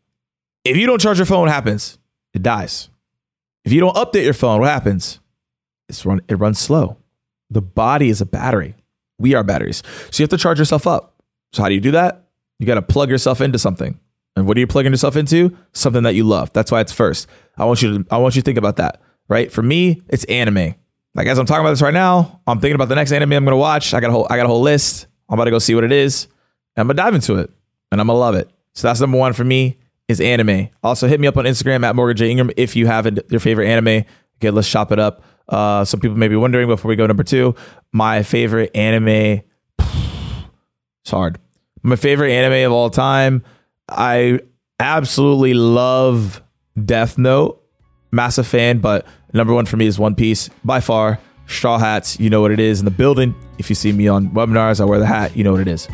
If 0.63 0.77
you 0.77 0.85
don't 0.85 1.01
charge 1.01 1.17
your 1.17 1.25
phone, 1.25 1.41
what 1.41 1.49
happens? 1.49 1.97
It 2.33 2.43
dies. 2.43 2.89
If 3.65 3.71
you 3.71 3.79
don't 3.79 3.95
update 3.95 4.23
your 4.23 4.33
phone, 4.33 4.59
what 4.61 4.69
happens? 4.69 5.19
It's 5.89 6.05
run, 6.05 6.21
it 6.27 6.35
runs 6.35 6.59
slow. 6.59 6.97
The 7.49 7.61
body 7.61 8.09
is 8.09 8.21
a 8.21 8.25
battery. 8.25 8.75
We 9.19 9.33
are 9.33 9.43
batteries. 9.43 9.83
So 10.09 10.21
you 10.21 10.23
have 10.23 10.29
to 10.29 10.37
charge 10.37 10.59
yourself 10.59 10.87
up. 10.87 11.15
So 11.53 11.63
how 11.63 11.69
do 11.69 11.75
you 11.75 11.81
do 11.81 11.91
that? 11.91 12.27
You 12.61 12.67
got 12.67 12.75
to 12.75 12.83
plug 12.83 13.09
yourself 13.09 13.41
into 13.41 13.57
something. 13.57 13.99
And 14.35 14.45
what 14.45 14.55
are 14.55 14.59
you 14.59 14.67
plugging 14.67 14.91
yourself 14.91 15.15
into? 15.15 15.57
Something 15.73 16.03
that 16.03 16.13
you 16.13 16.23
love. 16.23 16.53
That's 16.53 16.71
why 16.71 16.79
it's 16.79 16.91
first. 16.91 17.27
I 17.57 17.65
want 17.65 17.81
you 17.81 18.03
to 18.03 18.13
I 18.13 18.17
want 18.17 18.35
you 18.35 18.43
to 18.43 18.45
think 18.45 18.59
about 18.59 18.75
that, 18.75 19.01
right? 19.27 19.51
For 19.51 19.63
me, 19.63 20.03
it's 20.09 20.25
anime. 20.25 20.75
Like 21.15 21.25
as 21.25 21.39
I'm 21.39 21.47
talking 21.47 21.61
about 21.61 21.71
this 21.71 21.81
right 21.81 21.93
now, 21.93 22.39
I'm 22.45 22.59
thinking 22.59 22.75
about 22.75 22.87
the 22.87 22.93
next 22.93 23.11
anime 23.13 23.33
I'm 23.33 23.43
gonna 23.45 23.57
watch. 23.57 23.95
I 23.95 23.99
got 23.99 24.11
a 24.11 24.13
whole 24.13 24.27
I 24.29 24.37
got 24.37 24.45
a 24.45 24.47
whole 24.47 24.61
list. 24.61 25.07
I'm 25.27 25.33
about 25.33 25.45
to 25.45 25.51
go 25.51 25.57
see 25.57 25.73
what 25.73 25.83
it 25.83 25.91
is. 25.91 26.25
And 26.75 26.81
I'm 26.81 26.87
gonna 26.87 26.97
dive 26.97 27.15
into 27.15 27.37
it, 27.37 27.49
and 27.91 27.99
I'm 27.99 28.05
gonna 28.05 28.19
love 28.19 28.35
it. 28.35 28.47
So 28.75 28.87
that's 28.87 29.01
number 29.01 29.17
one 29.17 29.33
for 29.33 29.43
me 29.43 29.79
is 30.07 30.21
anime. 30.21 30.69
Also, 30.83 31.07
hit 31.07 31.19
me 31.19 31.25
up 31.25 31.37
on 31.37 31.45
Instagram 31.45 31.83
at 31.83 31.95
Morgan 31.95 32.15
J 32.15 32.29
Ingram 32.29 32.51
if 32.57 32.75
you 32.75 32.85
have 32.85 33.07
your 33.31 33.39
favorite 33.39 33.69
anime. 33.69 34.05
Okay, 34.37 34.51
let's 34.51 34.67
shop 34.67 34.91
it 34.91 34.99
up. 34.99 35.23
Uh, 35.49 35.83
some 35.83 35.99
people 35.99 36.15
may 36.15 36.27
be 36.27 36.35
wondering 36.35 36.67
before 36.67 36.89
we 36.89 36.95
go 36.95 37.07
number 37.07 37.23
two. 37.23 37.55
My 37.91 38.21
favorite 38.21 38.69
anime. 38.75 39.41
It's 41.03 41.09
hard. 41.09 41.39
My 41.83 41.95
favorite 41.95 42.31
anime 42.31 42.65
of 42.65 42.71
all 42.71 42.89
time. 42.89 43.43
I 43.89 44.39
absolutely 44.79 45.53
love 45.53 46.41
Death 46.83 47.17
Note. 47.17 47.57
Massive 48.11 48.45
fan, 48.45 48.79
but 48.79 49.05
Number 49.33 49.53
one 49.53 49.65
for 49.65 49.77
me 49.77 49.87
is 49.87 49.97
One 49.97 50.15
Piece 50.15 50.49
by 50.63 50.79
far. 50.79 51.19
Straw 51.47 51.77
hats, 51.77 52.19
you 52.19 52.29
know 52.29 52.41
what 52.41 52.51
it 52.51 52.59
is 52.59 52.79
in 52.79 52.85
the 52.85 52.91
building. 52.91 53.35
If 53.57 53.69
you 53.69 53.75
see 53.75 53.91
me 53.91 54.07
on 54.07 54.29
webinars, 54.29 54.79
I 54.79 54.85
wear 54.85 54.99
the 54.99 55.05
hat, 55.05 55.35
you 55.35 55.43
know 55.43 55.51
what 55.51 55.61
it 55.61 55.67
is. 55.67 55.85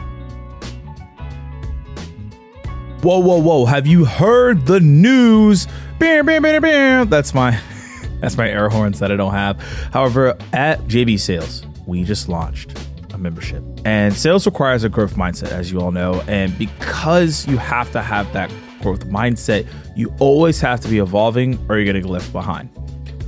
Whoa, 3.01 3.20
whoa, 3.20 3.39
whoa. 3.39 3.65
Have 3.65 3.88
you 3.88 4.06
heard 4.06 4.65
the 4.65 4.79
news? 4.79 5.67
Bam, 6.00 6.25
bam, 6.25 6.41
bam, 6.41 6.62
bam. 6.62 7.10
That's 7.10 7.34
my 7.34 7.60
that's 8.20 8.38
my 8.38 8.50
air 8.50 8.70
horns 8.70 9.00
that 9.00 9.12
I 9.12 9.15
don't 9.15 9.34
have. 9.34 9.60
However, 9.94 10.38
at 10.53 10.82
JB 10.88 11.20
Sales, 11.20 11.65
we 11.86 12.03
just 12.03 12.27
launched 12.27 12.77
a 13.17 13.21
membership. 13.21 13.63
And 13.86 14.13
sales 14.13 14.45
requires 14.45 14.83
a 14.83 14.89
growth 14.89 15.15
mindset, 15.15 15.51
as 15.51 15.71
you 15.71 15.81
all 15.81 15.91
know. 15.91 16.21
And 16.27 16.57
because 16.57 17.47
you 17.47 17.57
have 17.57 17.91
to 17.91 18.01
have 18.01 18.31
that 18.33 18.51
growth 18.81 19.05
mindset, 19.07 19.67
you 19.95 20.13
always 20.19 20.59
have 20.62 20.79
to 20.81 20.88
be 20.88 21.00
evolving 21.00 21.55
or 21.69 21.77
you're 21.77 21.86
going 21.86 21.95
to 21.95 22.01
get 22.01 22.09
left 22.09 22.31
behind. 22.31 22.69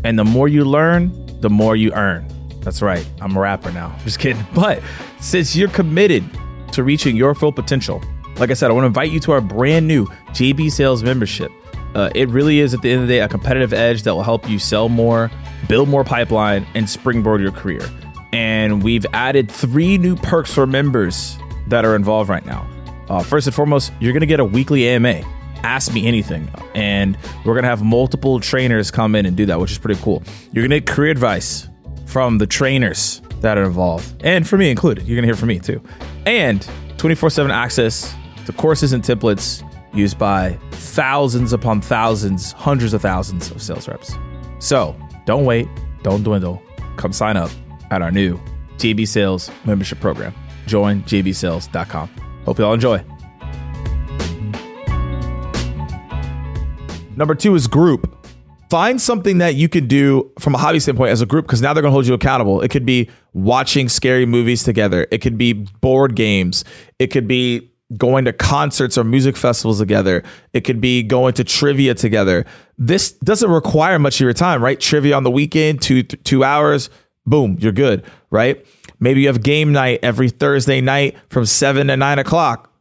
And 0.04 0.18
the 0.18 0.24
more 0.24 0.48
you 0.48 0.64
learn, 0.64 1.12
the 1.42 1.50
more 1.50 1.76
you 1.76 1.92
earn. 1.94 2.26
That's 2.62 2.82
right. 2.82 3.08
I'm 3.22 3.36
a 3.36 3.40
rapper 3.40 3.72
now. 3.72 3.96
Just 4.04 4.20
kidding. 4.20 4.46
But 4.54 4.82
since 5.20 5.56
you're 5.56 5.70
committed 5.70 6.24
to 6.74 6.84
reaching 6.84 7.16
your 7.16 7.36
full 7.36 7.52
potential. 7.52 8.02
Like 8.38 8.52
I 8.52 8.54
said, 8.54 8.70
I 8.70 8.74
want 8.74 8.84
to 8.84 8.88
invite 8.88 9.12
you 9.12 9.20
to 9.22 9.32
our 9.34 9.42
brand 9.42 9.88
new 9.88 10.06
JB 10.30 10.72
Sales 10.72 11.04
membership. 11.04 11.52
Uh, 11.96 12.10
it 12.14 12.30
really 12.30 12.60
is, 12.60 12.74
at 12.74 12.82
the 12.82 12.92
end 12.92 13.02
of 13.02 13.08
the 13.08 13.16
day, 13.16 13.20
a 13.20 13.28
competitive 13.28 13.74
edge 13.74 14.04
that 14.04 14.14
will 14.14 14.24
help 14.24 14.48
you 14.48 14.60
sell 14.60 14.90
more, 14.90 15.32
build 15.68 15.90
more 15.90 16.04
pipeline, 16.04 16.66
and 16.76 16.90
springboard 16.90 17.42
your 17.42 17.52
career. 17.52 17.82
And 18.32 18.84
we've 18.84 19.06
added 19.14 19.52
three 19.52 19.98
new 19.98 20.16
perks 20.16 20.54
for 20.54 20.68
members 20.68 21.38
that 21.68 21.86
are 21.86 21.96
involved 21.96 22.30
right 22.30 22.46
now. 22.46 22.68
Uh, 23.10 23.24
first 23.24 23.48
and 23.48 23.56
foremost, 23.56 23.92
you're 24.00 24.14
going 24.14 24.22
to 24.22 24.28
get 24.28 24.40
a 24.40 24.46
weekly 24.46 24.88
AMA. 24.88 25.22
Ask 25.64 25.94
me 25.94 26.08
anything. 26.08 26.50
And 26.76 27.18
we're 27.44 27.54
going 27.54 27.64
to 27.64 27.70
have 27.70 27.84
multiple 27.84 28.40
trainers 28.40 28.92
come 28.92 29.16
in 29.16 29.26
and 29.26 29.36
do 29.36 29.46
that, 29.48 29.60
which 29.60 29.72
is 29.72 29.78
pretty 29.78 30.00
cool. 30.02 30.24
You're 30.52 30.68
going 30.68 30.70
to 30.70 30.80
get 30.80 30.88
career 30.88 31.12
advice 31.12 31.68
from 32.06 32.38
the 32.38 32.48
trainers 32.48 33.22
that 33.42 33.58
are 33.58 33.64
involved, 33.64 34.22
and 34.22 34.48
for 34.48 34.58
me 34.58 34.70
included. 34.70 35.08
You're 35.08 35.16
going 35.16 35.24
to 35.24 35.28
hear 35.28 35.36
from 35.36 35.48
me 35.48 35.60
too. 35.60 35.82
And 36.26 36.68
24 36.98 37.30
7 37.30 37.52
access 37.52 38.14
to 38.46 38.54
courses 38.54 38.94
and 38.94 39.04
templates 39.04 39.64
used 39.94 40.18
by 40.18 40.58
thousands 40.72 41.54
upon 41.54 41.82
thousands, 41.82 42.52
hundreds 42.52 42.94
of 42.94 43.02
thousands 43.02 43.52
of 43.52 43.62
sales 43.62 43.88
reps. 43.88 44.16
So 44.60 44.96
don't 45.26 45.46
wait, 45.46 45.68
don't 46.04 46.24
dwindle. 46.24 46.62
Come 46.98 47.14
sign 47.14 47.38
up 47.38 47.52
at 47.92 48.02
our 48.02 48.12
new 48.12 48.40
JB 48.78 49.08
Sales 49.08 49.52
membership 49.66 50.00
program. 50.00 50.34
Join 50.66 51.04
jbsales.com. 51.04 52.10
Hope 52.46 52.60
you 52.60 52.66
all 52.66 52.74
enjoy. 52.74 53.04
Number 57.16 57.36
two 57.36 57.54
is 57.56 57.68
group. 57.68 58.16
Find 58.70 59.02
something 59.02 59.40
that 59.40 59.56
you 59.56 59.68
can 59.68 59.88
do 59.88 60.32
from 60.40 60.54
a 60.54 60.58
hobby 60.58 60.80
standpoint 60.80 61.12
as 61.12 61.22
a 61.22 61.26
group 61.26 61.46
because 61.46 61.62
now 61.62 61.74
they're 61.74 61.82
going 61.82 61.90
to 61.92 61.94
hold 61.94 62.08
you 62.08 62.14
accountable. 62.14 62.62
It 62.62 62.70
could 62.70 62.86
be 62.86 63.10
watching 63.34 63.90
scary 63.90 64.26
movies 64.26 64.64
together, 64.64 65.08
it 65.12 65.18
could 65.20 65.38
be 65.38 65.54
board 65.54 66.16
games, 66.16 66.64
it 67.00 67.08
could 67.08 67.28
be 67.28 67.72
going 67.98 68.26
to 68.26 68.32
concerts 68.32 68.98
or 68.98 69.04
music 69.04 69.36
festivals 69.36 69.80
together. 69.80 70.24
It 70.54 70.62
could 70.62 70.80
be 70.80 71.02
going 71.02 71.34
to 71.34 71.44
trivia 71.44 71.96
together. 71.96 72.46
This 72.78 73.12
doesn't 73.12 73.50
require 73.50 73.98
much 73.98 74.16
of 74.18 74.22
your 74.22 74.34
time, 74.34 74.64
right? 74.64 74.80
Trivia 74.80 75.16
on 75.16 75.24
the 75.24 75.32
weekend, 75.32 75.82
two 75.82 76.04
two 76.04 76.44
hours, 76.44 76.90
boom, 77.30 77.58
you're 77.60 77.72
good, 77.72 78.04
right? 78.30 78.66
Maybe 79.00 79.22
you 79.22 79.28
have 79.28 79.44
game 79.44 79.72
night 79.72 80.00
every 80.04 80.30
Thursday 80.30 80.82
night 80.82 81.18
from 81.30 81.46
seven 81.46 81.88
to 81.88 81.98
nine 81.98 82.20
o'clock. 82.20 82.72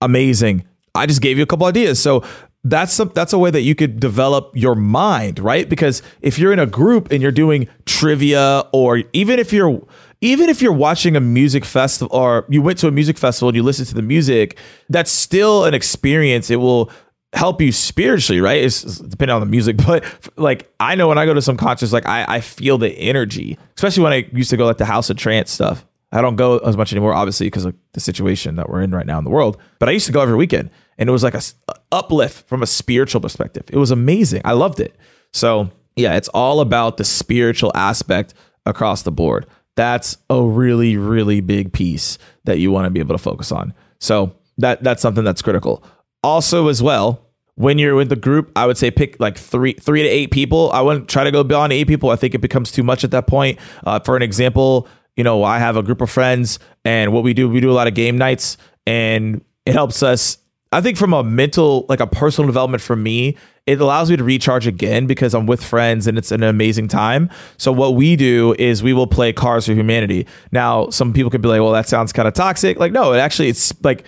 Amazing. 0.00 0.64
I 0.94 1.06
just 1.06 1.20
gave 1.20 1.36
you 1.36 1.42
a 1.42 1.46
couple 1.46 1.66
ideas. 1.66 2.00
So 2.00 2.24
that's 2.64 2.98
a, 2.98 3.04
that's 3.04 3.32
a 3.32 3.38
way 3.38 3.50
that 3.50 3.62
you 3.62 3.74
could 3.74 4.00
develop 4.00 4.50
your 4.54 4.74
mind, 4.74 5.38
right? 5.38 5.68
Because 5.68 6.02
if 6.20 6.38
you're 6.38 6.52
in 6.52 6.58
a 6.58 6.66
group 6.66 7.12
and 7.12 7.22
you're 7.22 7.30
doing 7.30 7.68
trivia, 7.84 8.64
or 8.72 9.02
even 9.12 9.38
if 9.38 9.52
you're 9.52 9.86
even 10.22 10.48
if 10.48 10.62
you're 10.62 10.72
watching 10.72 11.14
a 11.14 11.20
music 11.20 11.64
festival 11.64 12.16
or 12.16 12.46
you 12.48 12.62
went 12.62 12.78
to 12.78 12.88
a 12.88 12.90
music 12.90 13.18
festival 13.18 13.50
and 13.50 13.56
you 13.56 13.62
listen 13.62 13.84
to 13.84 13.94
the 13.94 14.02
music, 14.02 14.58
that's 14.88 15.10
still 15.10 15.66
an 15.66 15.74
experience. 15.74 16.50
It 16.50 16.56
will 16.56 16.90
help 17.32 17.60
you 17.60 17.72
spiritually, 17.72 18.40
right? 18.40 18.62
It's, 18.62 18.84
it's 18.84 18.98
depending 18.98 19.34
on 19.34 19.40
the 19.40 19.46
music, 19.46 19.76
but 19.86 20.04
like 20.36 20.70
I 20.80 20.94
know 20.94 21.08
when 21.08 21.18
I 21.18 21.26
go 21.26 21.34
to 21.34 21.42
some 21.42 21.56
concerts, 21.56 21.92
like 21.92 22.06
I, 22.06 22.24
I 22.28 22.40
feel 22.40 22.78
the 22.78 22.90
energy, 22.90 23.58
especially 23.76 24.02
when 24.02 24.12
I 24.12 24.28
used 24.32 24.50
to 24.50 24.56
go 24.56 24.66
like 24.66 24.78
the 24.78 24.84
House 24.84 25.10
of 25.10 25.16
Trance 25.16 25.50
stuff. 25.50 25.84
I 26.12 26.22
don't 26.22 26.36
go 26.36 26.58
as 26.58 26.76
much 26.76 26.92
anymore, 26.92 27.14
obviously, 27.14 27.48
because 27.48 27.64
of 27.64 27.74
the 27.92 28.00
situation 28.00 28.56
that 28.56 28.70
we're 28.70 28.80
in 28.80 28.92
right 28.92 29.06
now 29.06 29.18
in 29.18 29.24
the 29.24 29.30
world. 29.30 29.58
But 29.80 29.88
I 29.88 29.92
used 29.92 30.06
to 30.06 30.12
go 30.12 30.20
every 30.20 30.36
weekend, 30.36 30.70
and 30.98 31.08
it 31.08 31.12
was 31.12 31.24
like 31.24 31.34
a, 31.34 31.42
a 31.68 31.74
uplift 31.92 32.48
from 32.48 32.62
a 32.62 32.66
spiritual 32.66 33.20
perspective. 33.20 33.64
It 33.68 33.76
was 33.76 33.90
amazing. 33.90 34.40
I 34.44 34.52
loved 34.52 34.78
it. 34.78 34.94
So 35.32 35.70
yeah, 35.96 36.16
it's 36.16 36.28
all 36.28 36.60
about 36.60 36.98
the 36.98 37.04
spiritual 37.04 37.72
aspect 37.74 38.34
across 38.66 39.02
the 39.02 39.10
board. 39.10 39.46
That's 39.74 40.16
a 40.30 40.42
really, 40.42 40.96
really 40.96 41.40
big 41.40 41.72
piece 41.72 42.18
that 42.44 42.58
you 42.58 42.70
want 42.70 42.84
to 42.84 42.90
be 42.90 43.00
able 43.00 43.14
to 43.14 43.22
focus 43.22 43.50
on. 43.50 43.74
So 43.98 44.34
that 44.58 44.82
that's 44.82 45.02
something 45.02 45.24
that's 45.24 45.42
critical. 45.42 45.82
Also, 46.22 46.68
as 46.68 46.82
well, 46.82 47.26
when 47.56 47.78
you're 47.78 47.94
with 47.94 48.08
the 48.08 48.16
group, 48.16 48.52
I 48.54 48.66
would 48.66 48.76
say 48.76 48.90
pick 48.90 49.18
like 49.18 49.36
three 49.36 49.72
three 49.74 50.02
to 50.02 50.08
eight 50.08 50.30
people. 50.30 50.70
I 50.72 50.80
wouldn't 50.80 51.08
try 51.08 51.24
to 51.24 51.30
go 51.30 51.42
beyond 51.42 51.72
eight 51.72 51.88
people. 51.88 52.10
I 52.10 52.16
think 52.16 52.34
it 52.34 52.40
becomes 52.40 52.70
too 52.70 52.82
much 52.82 53.04
at 53.04 53.10
that 53.10 53.26
point. 53.26 53.58
Uh, 53.84 53.98
for 54.00 54.16
an 54.16 54.22
example, 54.22 54.88
you 55.16 55.24
know, 55.24 55.42
I 55.42 55.58
have 55.58 55.76
a 55.76 55.82
group 55.82 56.00
of 56.00 56.10
friends, 56.10 56.58
and 56.84 57.12
what 57.12 57.24
we 57.24 57.32
do, 57.32 57.48
we 57.48 57.60
do 57.60 57.70
a 57.70 57.72
lot 57.72 57.86
of 57.86 57.94
game 57.94 58.18
nights, 58.18 58.56
and 58.86 59.42
it 59.64 59.72
helps 59.72 60.02
us. 60.02 60.38
I 60.72 60.80
think 60.80 60.98
from 60.98 61.12
a 61.12 61.24
mental, 61.24 61.86
like 61.88 62.00
a 62.00 62.06
personal 62.06 62.46
development 62.46 62.82
for 62.82 62.96
me, 62.96 63.36
it 63.66 63.80
allows 63.80 64.10
me 64.10 64.16
to 64.16 64.24
recharge 64.24 64.66
again 64.66 65.06
because 65.06 65.32
I'm 65.32 65.46
with 65.46 65.62
friends 65.62 66.06
and 66.06 66.18
it's 66.18 66.30
an 66.32 66.42
amazing 66.42 66.88
time. 66.88 67.30
So 67.56 67.72
what 67.72 67.94
we 67.94 68.16
do 68.16 68.54
is 68.58 68.82
we 68.82 68.92
will 68.92 69.06
play 69.06 69.32
Cards 69.32 69.66
for 69.66 69.72
Humanity. 69.72 70.26
Now, 70.52 70.90
some 70.90 71.12
people 71.12 71.30
could 71.30 71.40
be 71.40 71.48
like, 71.48 71.60
"Well, 71.60 71.72
that 71.72 71.88
sounds 71.88 72.12
kind 72.12 72.28
of 72.28 72.34
toxic." 72.34 72.78
Like, 72.78 72.92
no, 72.92 73.12
it 73.12 73.18
actually 73.18 73.48
it's 73.48 73.72
like 73.82 74.04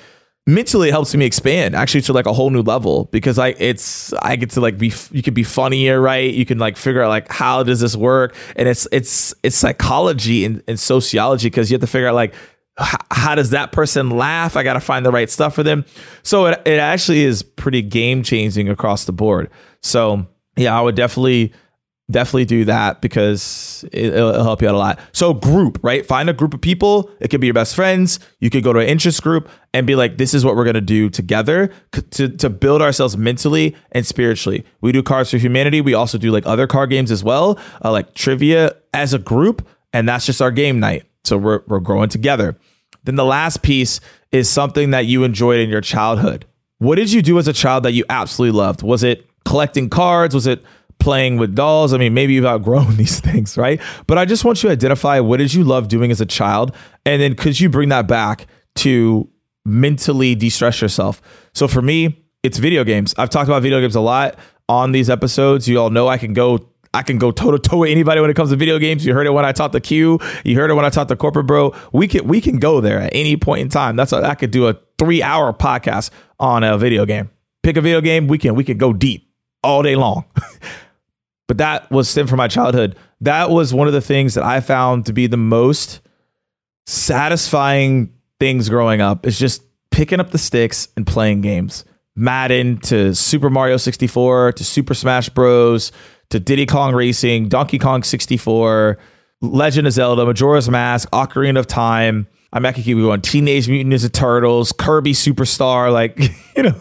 mentally 0.48 0.88
it 0.88 0.92
helps 0.92 1.14
me 1.14 1.26
expand 1.26 1.76
actually 1.76 2.00
to 2.00 2.10
like 2.14 2.24
a 2.24 2.32
whole 2.32 2.48
new 2.48 2.62
level 2.62 3.04
because 3.12 3.38
I 3.38 3.48
it's 3.58 4.14
I 4.14 4.36
get 4.36 4.48
to 4.52 4.62
like 4.62 4.78
be 4.78 4.90
you 5.12 5.22
can 5.22 5.34
be 5.34 5.42
funnier 5.42 6.00
right? 6.00 6.32
You 6.32 6.46
can 6.46 6.58
like 6.58 6.78
figure 6.78 7.02
out 7.02 7.10
like 7.10 7.30
how 7.30 7.62
does 7.62 7.80
this 7.80 7.94
work? 7.94 8.34
And 8.56 8.66
it's 8.66 8.88
it's 8.90 9.34
it's 9.42 9.56
psychology 9.56 10.46
and, 10.46 10.62
and 10.66 10.80
sociology 10.80 11.48
because 11.48 11.70
you 11.70 11.74
have 11.74 11.82
to 11.82 11.86
figure 11.86 12.08
out 12.08 12.14
like 12.14 12.34
how, 12.78 12.96
how 13.10 13.34
does 13.34 13.50
that 13.50 13.72
person 13.72 14.08
laugh? 14.08 14.56
I 14.56 14.62
got 14.62 14.72
to 14.72 14.80
find 14.80 15.04
the 15.04 15.12
right 15.12 15.28
stuff 15.28 15.54
for 15.54 15.62
them. 15.62 15.84
So 16.22 16.46
it, 16.46 16.62
it 16.64 16.78
actually 16.78 17.24
is 17.24 17.42
pretty 17.42 17.82
game 17.82 18.22
changing 18.22 18.70
across 18.70 19.04
the 19.04 19.12
board. 19.12 19.50
So 19.82 20.26
yeah 20.56 20.76
I 20.76 20.80
would 20.80 20.96
definitely 20.96 21.52
definitely 22.10 22.46
do 22.46 22.64
that 22.64 23.00
because 23.00 23.84
it, 23.92 24.12
will 24.12 24.42
help 24.42 24.62
you 24.62 24.68
out 24.68 24.74
a 24.74 24.78
lot. 24.78 24.98
So, 25.12 25.34
group, 25.34 25.78
right? 25.82 26.04
Find 26.06 26.30
a 26.30 26.32
group 26.32 26.54
of 26.54 26.60
people. 26.60 27.10
It 27.20 27.28
could 27.28 27.40
be 27.40 27.46
your 27.46 27.54
best 27.54 27.74
friends. 27.74 28.18
You 28.40 28.50
could 28.50 28.64
go 28.64 28.72
to 28.72 28.78
an 28.78 28.88
interest 28.88 29.22
group 29.22 29.48
and 29.74 29.86
be 29.86 29.94
like, 29.94 30.16
this 30.16 30.34
is 30.34 30.44
what 30.44 30.56
we're 30.56 30.64
going 30.64 30.74
to 30.74 30.80
do 30.80 31.10
together 31.10 31.70
to, 31.92 32.28
to 32.28 32.50
build 32.50 32.82
ourselves 32.82 33.16
mentally 33.16 33.76
and 33.92 34.06
spiritually. 34.06 34.64
We 34.80 34.92
do 34.92 35.02
Cards 35.02 35.30
for 35.30 35.38
Humanity. 35.38 35.80
We 35.80 35.94
also 35.94 36.18
do 36.18 36.30
like 36.30 36.46
other 36.46 36.66
card 36.66 36.90
games 36.90 37.10
as 37.10 37.22
well, 37.22 37.58
uh, 37.84 37.92
like 37.92 38.14
trivia 38.14 38.76
as 38.94 39.12
a 39.12 39.18
group. 39.18 39.66
And 39.92 40.08
that's 40.08 40.26
just 40.26 40.40
our 40.40 40.50
game 40.50 40.80
night. 40.80 41.04
So, 41.24 41.36
we're, 41.36 41.62
we're 41.66 41.80
growing 41.80 42.08
together. 42.08 42.56
Then 43.04 43.16
the 43.16 43.24
last 43.24 43.62
piece 43.62 44.00
is 44.32 44.50
something 44.50 44.90
that 44.90 45.06
you 45.06 45.24
enjoyed 45.24 45.60
in 45.60 45.70
your 45.70 45.80
childhood. 45.80 46.46
What 46.78 46.96
did 46.96 47.12
you 47.12 47.22
do 47.22 47.38
as 47.38 47.48
a 47.48 47.52
child 47.52 47.84
that 47.84 47.92
you 47.92 48.04
absolutely 48.08 48.56
loved? 48.58 48.82
Was 48.82 49.02
it 49.02 49.28
collecting 49.44 49.88
cards? 49.88 50.34
Was 50.34 50.46
it 50.46 50.62
playing 51.08 51.38
with 51.38 51.54
dolls. 51.54 51.94
I 51.94 51.96
mean, 51.96 52.12
maybe 52.12 52.34
you've 52.34 52.44
outgrown 52.44 52.96
these 52.98 53.18
things, 53.18 53.56
right? 53.56 53.80
But 54.06 54.18
I 54.18 54.26
just 54.26 54.44
want 54.44 54.62
you 54.62 54.68
to 54.68 54.74
identify 54.74 55.20
what 55.20 55.38
did 55.38 55.54
you 55.54 55.64
love 55.64 55.88
doing 55.88 56.10
as 56.10 56.20
a 56.20 56.26
child, 56.26 56.76
and 57.06 57.22
then 57.22 57.34
could 57.34 57.58
you 57.58 57.70
bring 57.70 57.88
that 57.88 58.06
back 58.06 58.46
to 58.76 59.26
mentally 59.64 60.34
de-stress 60.34 60.82
yourself? 60.82 61.22
So 61.54 61.66
for 61.66 61.80
me, 61.80 62.26
it's 62.42 62.58
video 62.58 62.84
games. 62.84 63.14
I've 63.16 63.30
talked 63.30 63.48
about 63.48 63.62
video 63.62 63.80
games 63.80 63.94
a 63.94 64.02
lot 64.02 64.38
on 64.68 64.92
these 64.92 65.08
episodes. 65.08 65.66
You 65.66 65.80
all 65.80 65.88
know 65.88 66.08
I 66.08 66.18
can 66.18 66.34
go 66.34 66.68
I 66.92 67.02
can 67.02 67.16
go 67.16 67.30
toe 67.30 67.52
to 67.52 67.58
toe 67.58 67.78
with 67.78 67.90
anybody 67.90 68.20
when 68.20 68.28
it 68.28 68.34
comes 68.34 68.50
to 68.50 68.56
video 68.56 68.78
games. 68.78 69.06
You 69.06 69.14
heard 69.14 69.26
it 69.26 69.30
when 69.30 69.46
I 69.46 69.52
taught 69.52 69.72
the 69.72 69.80
Q. 69.80 70.18
You 70.44 70.56
heard 70.56 70.70
it 70.70 70.74
when 70.74 70.84
I 70.84 70.90
taught 70.90 71.08
the 71.08 71.16
corporate 71.16 71.46
bro. 71.46 71.74
We 71.90 72.06
can 72.06 72.28
we 72.28 72.42
can 72.42 72.58
go 72.58 72.82
there 72.82 73.00
at 73.00 73.14
any 73.14 73.38
point 73.38 73.62
in 73.62 73.70
time. 73.70 73.96
That's 73.96 74.12
a, 74.12 74.18
I 74.18 74.34
could 74.34 74.50
do 74.50 74.68
a 74.68 74.76
three 74.98 75.22
hour 75.22 75.54
podcast 75.54 76.10
on 76.38 76.64
a 76.64 76.76
video 76.76 77.06
game. 77.06 77.30
Pick 77.62 77.78
a 77.78 77.80
video 77.80 78.02
game. 78.02 78.28
We 78.28 78.36
can 78.36 78.54
we 78.54 78.62
can 78.62 78.76
go 78.76 78.92
deep 78.92 79.32
all 79.64 79.82
day 79.82 79.96
long. 79.96 80.26
but 81.48 81.58
that 81.58 81.90
was 81.90 82.08
stemmed 82.08 82.28
from 82.28 82.36
my 82.36 82.46
childhood. 82.46 82.94
That 83.20 83.50
was 83.50 83.74
one 83.74 83.88
of 83.88 83.94
the 83.94 84.00
things 84.00 84.34
that 84.34 84.44
I 84.44 84.60
found 84.60 85.06
to 85.06 85.12
be 85.12 85.26
the 85.26 85.36
most 85.36 86.00
satisfying 86.86 88.12
things 88.38 88.68
growing 88.68 89.00
up 89.00 89.26
is 89.26 89.38
just 89.38 89.62
picking 89.90 90.20
up 90.20 90.30
the 90.30 90.38
sticks 90.38 90.88
and 90.96 91.06
playing 91.06 91.40
games. 91.40 91.84
Madden 92.14 92.78
to 92.78 93.14
Super 93.14 93.50
Mario 93.50 93.76
64 93.76 94.52
to 94.52 94.64
Super 94.64 94.94
Smash 94.94 95.28
Bros 95.30 95.90
to 96.30 96.38
Diddy 96.38 96.66
Kong 96.66 96.94
Racing, 96.94 97.48
Donkey 97.48 97.78
Kong 97.78 98.02
64, 98.02 98.98
Legend 99.40 99.86
of 99.86 99.92
Zelda, 99.92 100.26
Majora's 100.26 100.68
Mask, 100.68 101.08
Ocarina 101.10 101.58
of 101.58 101.66
Time. 101.66 102.26
I'm 102.52 102.64
actually 102.66 102.84
keep 102.84 102.98
going. 102.98 103.20
Teenage 103.20 103.68
Mutant 103.68 103.94
Ninja 103.94 104.12
Turtles, 104.12 104.72
Kirby 104.72 105.12
Superstar, 105.12 105.92
like 105.92 106.18
you 106.56 106.64
know, 106.64 106.74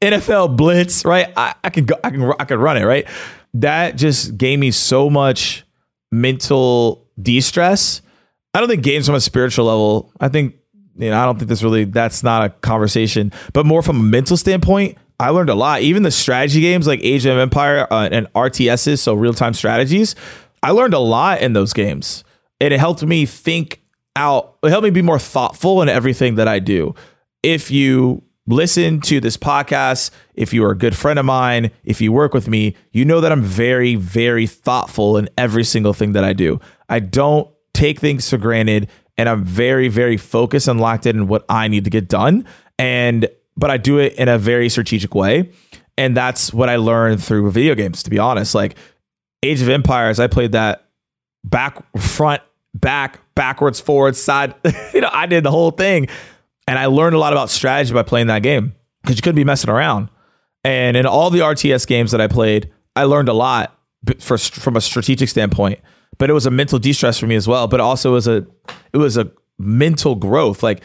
NFL 0.00 0.56
blitz, 0.56 1.04
right? 1.04 1.32
I, 1.36 1.54
I 1.62 1.70
can 1.70 1.84
go, 1.84 1.94
I 2.02 2.10
can, 2.10 2.32
I 2.38 2.44
can 2.44 2.58
run 2.58 2.76
it, 2.76 2.84
right? 2.84 3.06
That 3.54 3.96
just 3.96 4.36
gave 4.36 4.58
me 4.58 4.70
so 4.70 5.10
much 5.10 5.64
mental 6.10 7.06
de-stress. 7.20 8.02
I 8.54 8.60
don't 8.60 8.68
think 8.68 8.82
games 8.82 9.06
from 9.06 9.14
a 9.14 9.20
spiritual 9.20 9.66
level. 9.66 10.12
I 10.20 10.28
think, 10.28 10.56
you 10.96 11.10
know, 11.10 11.20
I 11.20 11.24
don't 11.24 11.38
think 11.38 11.48
this 11.48 11.62
really, 11.62 11.84
that's 11.84 12.22
not 12.22 12.44
a 12.44 12.50
conversation, 12.50 13.32
but 13.52 13.66
more 13.66 13.82
from 13.82 13.96
a 13.96 14.02
mental 14.02 14.36
standpoint, 14.36 14.96
I 15.18 15.28
learned 15.30 15.50
a 15.50 15.54
lot. 15.54 15.82
Even 15.82 16.02
the 16.02 16.10
strategy 16.10 16.62
games 16.62 16.86
like 16.86 17.00
Age 17.02 17.26
of 17.26 17.36
Empire 17.36 17.86
uh, 17.92 18.08
and 18.10 18.26
RTSs, 18.32 18.98
so 18.98 19.14
real 19.14 19.34
time 19.34 19.52
strategies, 19.52 20.16
I 20.62 20.70
learned 20.70 20.94
a 20.94 20.98
lot 20.98 21.42
in 21.42 21.52
those 21.52 21.72
games. 21.72 22.24
It 22.58 22.72
helped 22.72 23.02
me 23.02 23.26
think 23.26 23.82
out, 24.16 24.56
it 24.62 24.70
helped 24.70 24.84
me 24.84 24.90
be 24.90 25.02
more 25.02 25.18
thoughtful 25.18 25.82
in 25.82 25.88
everything 25.88 26.36
that 26.36 26.48
I 26.48 26.58
do. 26.58 26.94
If 27.42 27.70
you 27.70 28.22
listen 28.52 29.00
to 29.02 29.20
this 29.20 29.36
podcast, 29.36 30.10
if 30.34 30.52
you 30.52 30.64
are 30.64 30.70
a 30.70 30.76
good 30.76 30.96
friend 30.96 31.18
of 31.18 31.24
mine, 31.24 31.70
if 31.84 32.00
you 32.00 32.12
work 32.12 32.34
with 32.34 32.48
me, 32.48 32.76
you 32.92 33.04
know 33.04 33.20
that 33.20 33.32
I'm 33.32 33.42
very, 33.42 33.94
very 33.94 34.46
thoughtful 34.46 35.16
in 35.16 35.28
every 35.38 35.64
single 35.64 35.92
thing 35.92 36.12
that 36.12 36.24
I 36.24 36.32
do. 36.32 36.60
I 36.88 37.00
don't 37.00 37.48
take 37.74 38.00
things 38.00 38.28
for 38.28 38.38
granted 38.38 38.88
and 39.16 39.28
I'm 39.28 39.44
very, 39.44 39.88
very 39.88 40.16
focused 40.16 40.68
and 40.68 40.80
locked 40.80 41.06
in 41.06 41.20
on 41.20 41.28
what 41.28 41.44
I 41.48 41.68
need 41.68 41.84
to 41.84 41.90
get 41.90 42.08
done. 42.08 42.46
And 42.78 43.28
but 43.56 43.70
I 43.70 43.76
do 43.76 43.98
it 43.98 44.14
in 44.14 44.28
a 44.28 44.38
very 44.38 44.68
strategic 44.68 45.14
way. 45.14 45.50
And 45.98 46.16
that's 46.16 46.52
what 46.52 46.70
I 46.70 46.76
learned 46.76 47.22
through 47.22 47.50
video 47.50 47.74
games, 47.74 48.02
to 48.04 48.10
be 48.10 48.18
honest. 48.18 48.54
Like 48.54 48.76
Age 49.42 49.60
of 49.60 49.68
Empires, 49.68 50.18
I 50.18 50.28
played 50.28 50.52
that 50.52 50.86
back, 51.44 51.82
front, 51.98 52.42
back, 52.74 53.20
backwards, 53.34 53.80
forward, 53.80 54.16
side. 54.16 54.54
you 54.94 55.02
know, 55.02 55.10
I 55.12 55.26
did 55.26 55.44
the 55.44 55.50
whole 55.50 55.70
thing. 55.70 56.08
And 56.66 56.78
I 56.78 56.86
learned 56.86 57.14
a 57.14 57.18
lot 57.18 57.32
about 57.32 57.50
strategy 57.50 57.92
by 57.92 58.02
playing 58.02 58.28
that 58.28 58.42
game 58.42 58.74
because 59.02 59.16
you 59.16 59.22
couldn't 59.22 59.36
be 59.36 59.44
messing 59.44 59.70
around. 59.70 60.08
And 60.64 60.96
in 60.96 61.06
all 61.06 61.30
the 61.30 61.40
RTS 61.40 61.86
games 61.86 62.10
that 62.12 62.20
I 62.20 62.28
played, 62.28 62.70
I 62.94 63.04
learned 63.04 63.28
a 63.28 63.32
lot 63.32 63.78
for, 64.18 64.38
from 64.38 64.76
a 64.76 64.80
strategic 64.80 65.28
standpoint. 65.28 65.80
But 66.18 66.28
it 66.30 66.32
was 66.32 66.46
a 66.46 66.50
mental 66.50 66.78
de 66.78 66.92
stress 66.92 67.18
for 67.18 67.26
me 67.26 67.34
as 67.34 67.48
well. 67.48 67.66
But 67.66 67.80
also 67.80 68.10
it 68.10 68.14
was 68.14 68.28
a 68.28 68.46
it 68.92 68.98
was 68.98 69.16
a 69.16 69.30
mental 69.58 70.14
growth. 70.14 70.62
Like 70.62 70.82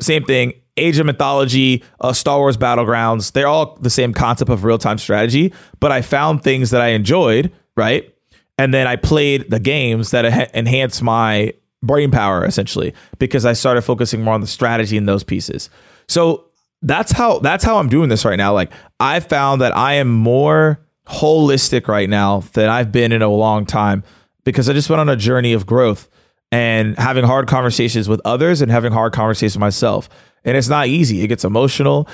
same 0.00 0.24
thing. 0.24 0.52
Age 0.78 0.98
of 0.98 1.06
Mythology, 1.06 1.82
uh, 2.02 2.12
Star 2.12 2.38
Wars 2.38 2.58
Battlegrounds, 2.58 3.32
they're 3.32 3.46
all 3.46 3.76
the 3.76 3.88
same 3.88 4.12
concept 4.12 4.50
of 4.50 4.62
real 4.62 4.76
time 4.76 4.98
strategy. 4.98 5.54
But 5.80 5.90
I 5.90 6.02
found 6.02 6.42
things 6.42 6.70
that 6.70 6.82
I 6.82 6.88
enjoyed, 6.88 7.50
right? 7.78 8.12
And 8.58 8.74
then 8.74 8.86
I 8.86 8.96
played 8.96 9.50
the 9.50 9.58
games 9.58 10.10
that 10.10 10.54
enhanced 10.54 11.02
my 11.02 11.54
brain 11.82 12.10
power 12.10 12.44
essentially 12.44 12.94
because 13.18 13.44
I 13.44 13.52
started 13.52 13.82
focusing 13.82 14.22
more 14.22 14.34
on 14.34 14.40
the 14.40 14.46
strategy 14.46 14.96
in 14.96 15.06
those 15.06 15.22
pieces. 15.22 15.70
So 16.08 16.46
that's 16.82 17.12
how 17.12 17.38
that's 17.38 17.64
how 17.64 17.78
I'm 17.78 17.88
doing 17.88 18.08
this 18.08 18.24
right 18.24 18.36
now. 18.36 18.52
Like 18.52 18.72
I 19.00 19.20
found 19.20 19.60
that 19.60 19.76
I 19.76 19.94
am 19.94 20.08
more 20.08 20.80
holistic 21.06 21.88
right 21.88 22.08
now 22.08 22.40
than 22.52 22.68
I've 22.68 22.92
been 22.92 23.12
in 23.12 23.22
a 23.22 23.28
long 23.28 23.66
time 23.66 24.02
because 24.44 24.68
I 24.68 24.72
just 24.72 24.90
went 24.90 25.00
on 25.00 25.08
a 25.08 25.16
journey 25.16 25.52
of 25.52 25.66
growth 25.66 26.08
and 26.52 26.96
having 26.98 27.24
hard 27.24 27.48
conversations 27.48 28.08
with 28.08 28.20
others 28.24 28.62
and 28.62 28.70
having 28.70 28.92
hard 28.92 29.12
conversations 29.12 29.56
with 29.56 29.60
myself. 29.60 30.08
And 30.44 30.56
it's 30.56 30.68
not 30.68 30.86
easy. 30.86 31.22
It 31.22 31.26
gets 31.26 31.44
emotional. 31.44 32.08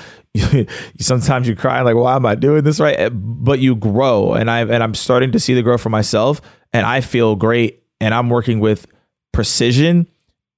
Sometimes 0.99 1.47
you 1.47 1.55
cry 1.55 1.81
like, 1.81 1.95
"Why 1.95 2.15
am 2.15 2.25
I 2.25 2.33
doing 2.33 2.63
this 2.63 2.79
right?" 2.79 3.11
But 3.13 3.59
you 3.59 3.75
grow, 3.75 4.33
and 4.33 4.49
I 4.49 4.61
and 4.61 4.81
I'm 4.81 4.95
starting 4.95 5.31
to 5.33 5.39
see 5.39 5.53
the 5.53 5.61
growth 5.61 5.81
for 5.81 5.89
myself, 5.89 6.41
and 6.71 6.85
I 6.85 7.01
feel 7.01 7.35
great. 7.35 7.83
And 8.01 8.11
I'm 8.13 8.29
working 8.29 8.59
with 8.59 8.87
precision 9.33 10.07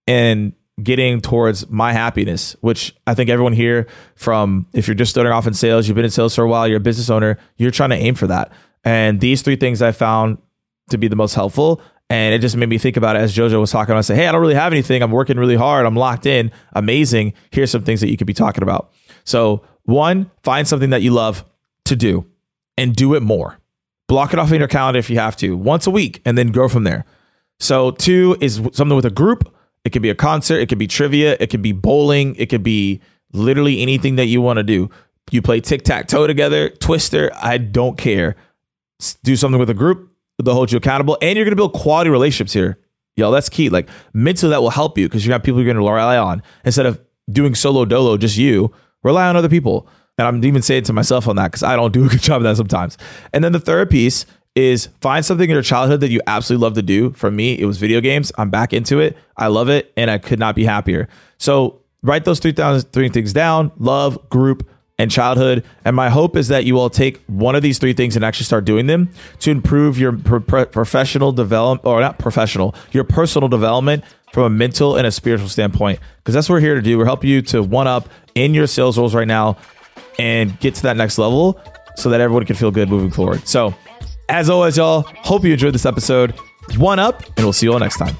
and 0.06 0.54
getting 0.84 1.22
towards 1.22 1.68
my 1.70 1.94
happiness, 1.94 2.56
which 2.62 2.96
I 3.08 3.14
think 3.14 3.30
everyone 3.30 3.54
here 3.54 3.88
from 4.16 4.68
if 4.74 4.88
you're 4.88 4.96
just 4.96 5.12
starting 5.12 5.34
off 5.34 5.48
in 5.48 5.54
sales, 5.54 5.88
you've 5.88 5.96
been 5.96 6.06
in 6.06 6.12
sales 6.12 6.36
for 6.36 6.44
a 6.44 6.48
while, 6.48 6.68
you're 6.68 6.78
a 6.78 6.82
business 6.82 7.10
owner, 7.10 7.40
you're 7.58 7.72
trying 7.72 7.92
to 7.92 7.96
aim 7.96 8.14
for 8.14 8.28
that. 8.28 8.52
And 8.84 9.20
these 9.20 9.42
three 9.42 9.56
things 9.56 9.82
I 9.82 9.92
found 9.92 10.38
to 10.92 10.98
be 10.98 11.08
the 11.08 11.16
most 11.16 11.34
helpful. 11.34 11.82
And 12.10 12.36
it 12.36 12.40
just 12.40 12.56
made 12.56 12.70
me 12.70 12.78
think 12.78 12.98
about 12.98 13.16
it 13.16 13.20
as 13.20 13.36
JoJo 13.36 13.60
was 13.60 13.72
talking. 13.72 13.96
I 13.96 14.02
say, 14.02 14.16
Hey, 14.16 14.28
I 14.28 14.32
don't 14.32 14.42
really 14.42 14.54
have 14.54 14.72
anything. 14.72 15.02
I'm 15.02 15.10
working 15.10 15.38
really 15.38 15.56
hard. 15.56 15.88
I'm 15.88 15.96
locked 15.96 16.28
in. 16.28 16.52
Amazing. 16.74 17.34
Here's 17.50 17.72
some 17.72 17.84
things 17.84 18.02
that 18.02 18.12
you 18.12 18.18
could 18.18 18.28
be 18.28 18.34
talking 18.34 18.62
about. 18.62 18.92
So, 19.24 19.64
one, 19.84 20.30
find 20.44 20.68
something 20.68 20.92
that 20.92 21.02
you 21.02 21.12
love 21.12 21.44
to 21.86 21.96
do 21.96 22.28
and 22.78 22.96
do 22.96 23.16
it 23.16 23.22
more. 23.22 23.58
Block 24.08 24.34
it 24.34 24.40
off 24.40 24.52
in 24.52 24.60
your 24.60 24.68
calendar 24.68 25.00
if 25.00 25.10
you 25.10 25.18
have 25.18 25.36
to, 25.38 25.58
once 25.58 25.88
a 25.88 25.92
week, 25.92 26.22
and 26.26 26.38
then 26.38 26.52
grow 26.52 26.70
from 26.70 26.84
there. 26.84 27.06
So, 27.60 27.92
two 27.92 28.38
is 28.42 28.56
something 28.74 28.96
with 28.96 29.06
a 29.06 29.12
group 29.12 29.52
it 29.86 29.92
could 29.92 30.02
be 30.02 30.10
a 30.10 30.16
concert, 30.16 30.58
it 30.58 30.68
could 30.68 30.80
be 30.80 30.88
trivia, 30.88 31.38
it 31.40 31.52
could 31.52 31.62
be 31.62 31.72
bowling, 31.72 32.36
it 32.36 32.50
could 32.50 32.64
be 32.64 33.02
literally 33.32 33.82
anything 33.82 34.16
that 34.16 34.26
you 34.26 34.42
want 34.42 34.58
to 34.58 34.64
do. 34.64 34.90
You 35.32 35.42
play 35.44 35.62
tic 35.62 35.84
tac 35.84 36.08
toe 36.08 36.28
together, 36.28 36.70
Twister, 36.70 37.32
I 37.36 37.60
don't 37.60 37.98
care. 37.98 38.36
Do 39.24 39.36
something 39.36 39.60
with 39.60 39.70
a 39.70 39.76
group 39.76 40.12
that 40.40 40.52
hold 40.52 40.72
you 40.72 40.78
accountable, 40.78 41.18
and 41.22 41.36
you're 41.38 41.46
going 41.46 41.52
to 41.52 41.56
build 41.56 41.74
quality 41.74 42.10
relationships 42.10 42.52
here. 42.52 42.80
Yo, 43.16 43.32
that's 43.32 43.48
key. 43.48 43.70
Like 43.70 43.88
mentally, 44.14 44.50
that 44.50 44.62
will 44.62 44.72
help 44.72 44.98
you 44.98 45.08
because 45.08 45.26
you 45.26 45.32
have 45.32 45.44
people 45.44 45.62
you're 45.62 45.72
going 45.72 45.78
to 45.78 45.90
rely 45.90 46.18
on 46.18 46.42
instead 46.66 46.86
of 46.86 47.00
doing 47.30 47.56
solo 47.56 47.86
dolo, 47.86 48.18
just 48.18 48.38
you. 48.38 48.74
Rely 49.04 49.30
on 49.30 49.38
other 49.38 49.50
people. 49.50 49.88
And 50.18 50.28
I'm 50.28 50.44
even 50.44 50.62
saying 50.62 50.84
to 50.86 50.94
myself 50.94 51.28
on 51.28 51.36
that 51.36 51.52
because 51.52 51.64
I 51.64 51.76
don't 51.76 51.94
do 51.94 52.06
a 52.06 52.10
good 52.10 52.22
job 52.24 52.38
of 52.38 52.44
that 52.44 52.58
sometimes. 52.58 52.98
And 53.34 53.44
then 53.44 53.52
the 53.52 53.60
third 53.60 53.90
piece 53.90 54.26
is 54.56 54.88
find 55.02 55.26
something 55.26 55.50
in 55.50 55.54
your 55.54 55.62
childhood 55.62 56.00
that 56.00 56.10
you 56.10 56.22
absolutely 56.28 56.64
love 56.64 56.74
to 56.76 56.82
do. 56.82 57.12
For 57.12 57.30
me, 57.30 57.60
it 57.60 57.66
was 57.66 57.78
video 57.78 58.02
games. 58.02 58.32
I'm 58.38 58.50
back 58.50 58.74
into 58.74 59.00
it. 59.00 59.18
I 59.38 59.48
love 59.48 59.70
it 59.70 59.92
and 59.98 60.10
I 60.10 60.18
could 60.18 60.40
not 60.40 60.56
be 60.56 60.64
happier. 60.64 61.10
So 61.38 61.82
write 62.02 62.24
those 62.26 62.40
three, 62.40 62.54
three 62.54 63.10
things 63.10 63.34
down 63.34 63.72
love, 63.78 64.30
group, 64.30 64.68
and 64.98 65.12
childhood. 65.12 65.64
And 65.84 65.96
my 65.96 66.10
hope 66.10 66.38
is 66.38 66.48
that 66.48 66.64
you 66.64 66.80
all 66.80 66.90
take 66.90 67.22
one 67.26 67.56
of 67.56 67.62
these 67.62 67.80
three 67.80 67.94
things 67.94 68.16
and 68.16 68.24
actually 68.24 68.46
start 68.46 68.66
doing 68.66 68.88
them 68.88 69.10
to 69.40 69.52
improve 69.52 70.00
your 70.00 70.14
pro- 70.14 70.66
professional 70.66 71.34
development, 71.34 71.86
or 71.86 72.00
not 72.00 72.18
professional, 72.18 72.74
your 72.92 73.04
personal 73.04 73.50
development 73.50 74.04
from 74.32 74.44
a 74.44 74.50
mental 74.50 74.96
and 74.96 75.06
a 75.06 75.12
spiritual 75.12 75.50
standpoint. 75.50 76.00
Because 76.18 76.34
that's 76.34 76.48
what 76.48 76.56
we're 76.56 76.62
here 76.62 76.76
to 76.76 76.82
do. 76.82 76.98
We're 76.98 77.06
helping 77.06 77.30
you 77.30 77.42
to 77.44 77.62
one 77.62 77.88
up 77.88 78.10
in 78.36 78.54
your 78.54 78.68
sales 78.68 78.98
roles 78.98 79.14
right 79.14 79.28
now 79.28 79.58
and 80.18 80.58
get 80.62 80.76
to 80.76 80.84
that 80.84 80.96
next 80.96 81.18
level 81.18 81.60
so 81.98 82.10
that 82.10 82.22
everyone 82.22 82.46
can 82.46 82.56
feel 82.56 82.72
good 82.72 82.90
moving 82.90 83.12
forward. 83.12 83.46
So, 83.48 83.74
as 84.30 84.50
always, 84.50 84.78
y'all, 84.78 85.02
hope 85.02 85.44
you 85.44 85.54
enjoyed 85.54 85.74
this 85.74 85.86
episode. 85.86 86.32
One 86.78 87.00
up, 87.00 87.24
and 87.38 87.46
we'll 87.46 87.54
see 87.54 87.68
you 87.68 87.74
all 87.74 87.80
next 87.80 87.98
time. 87.98 88.16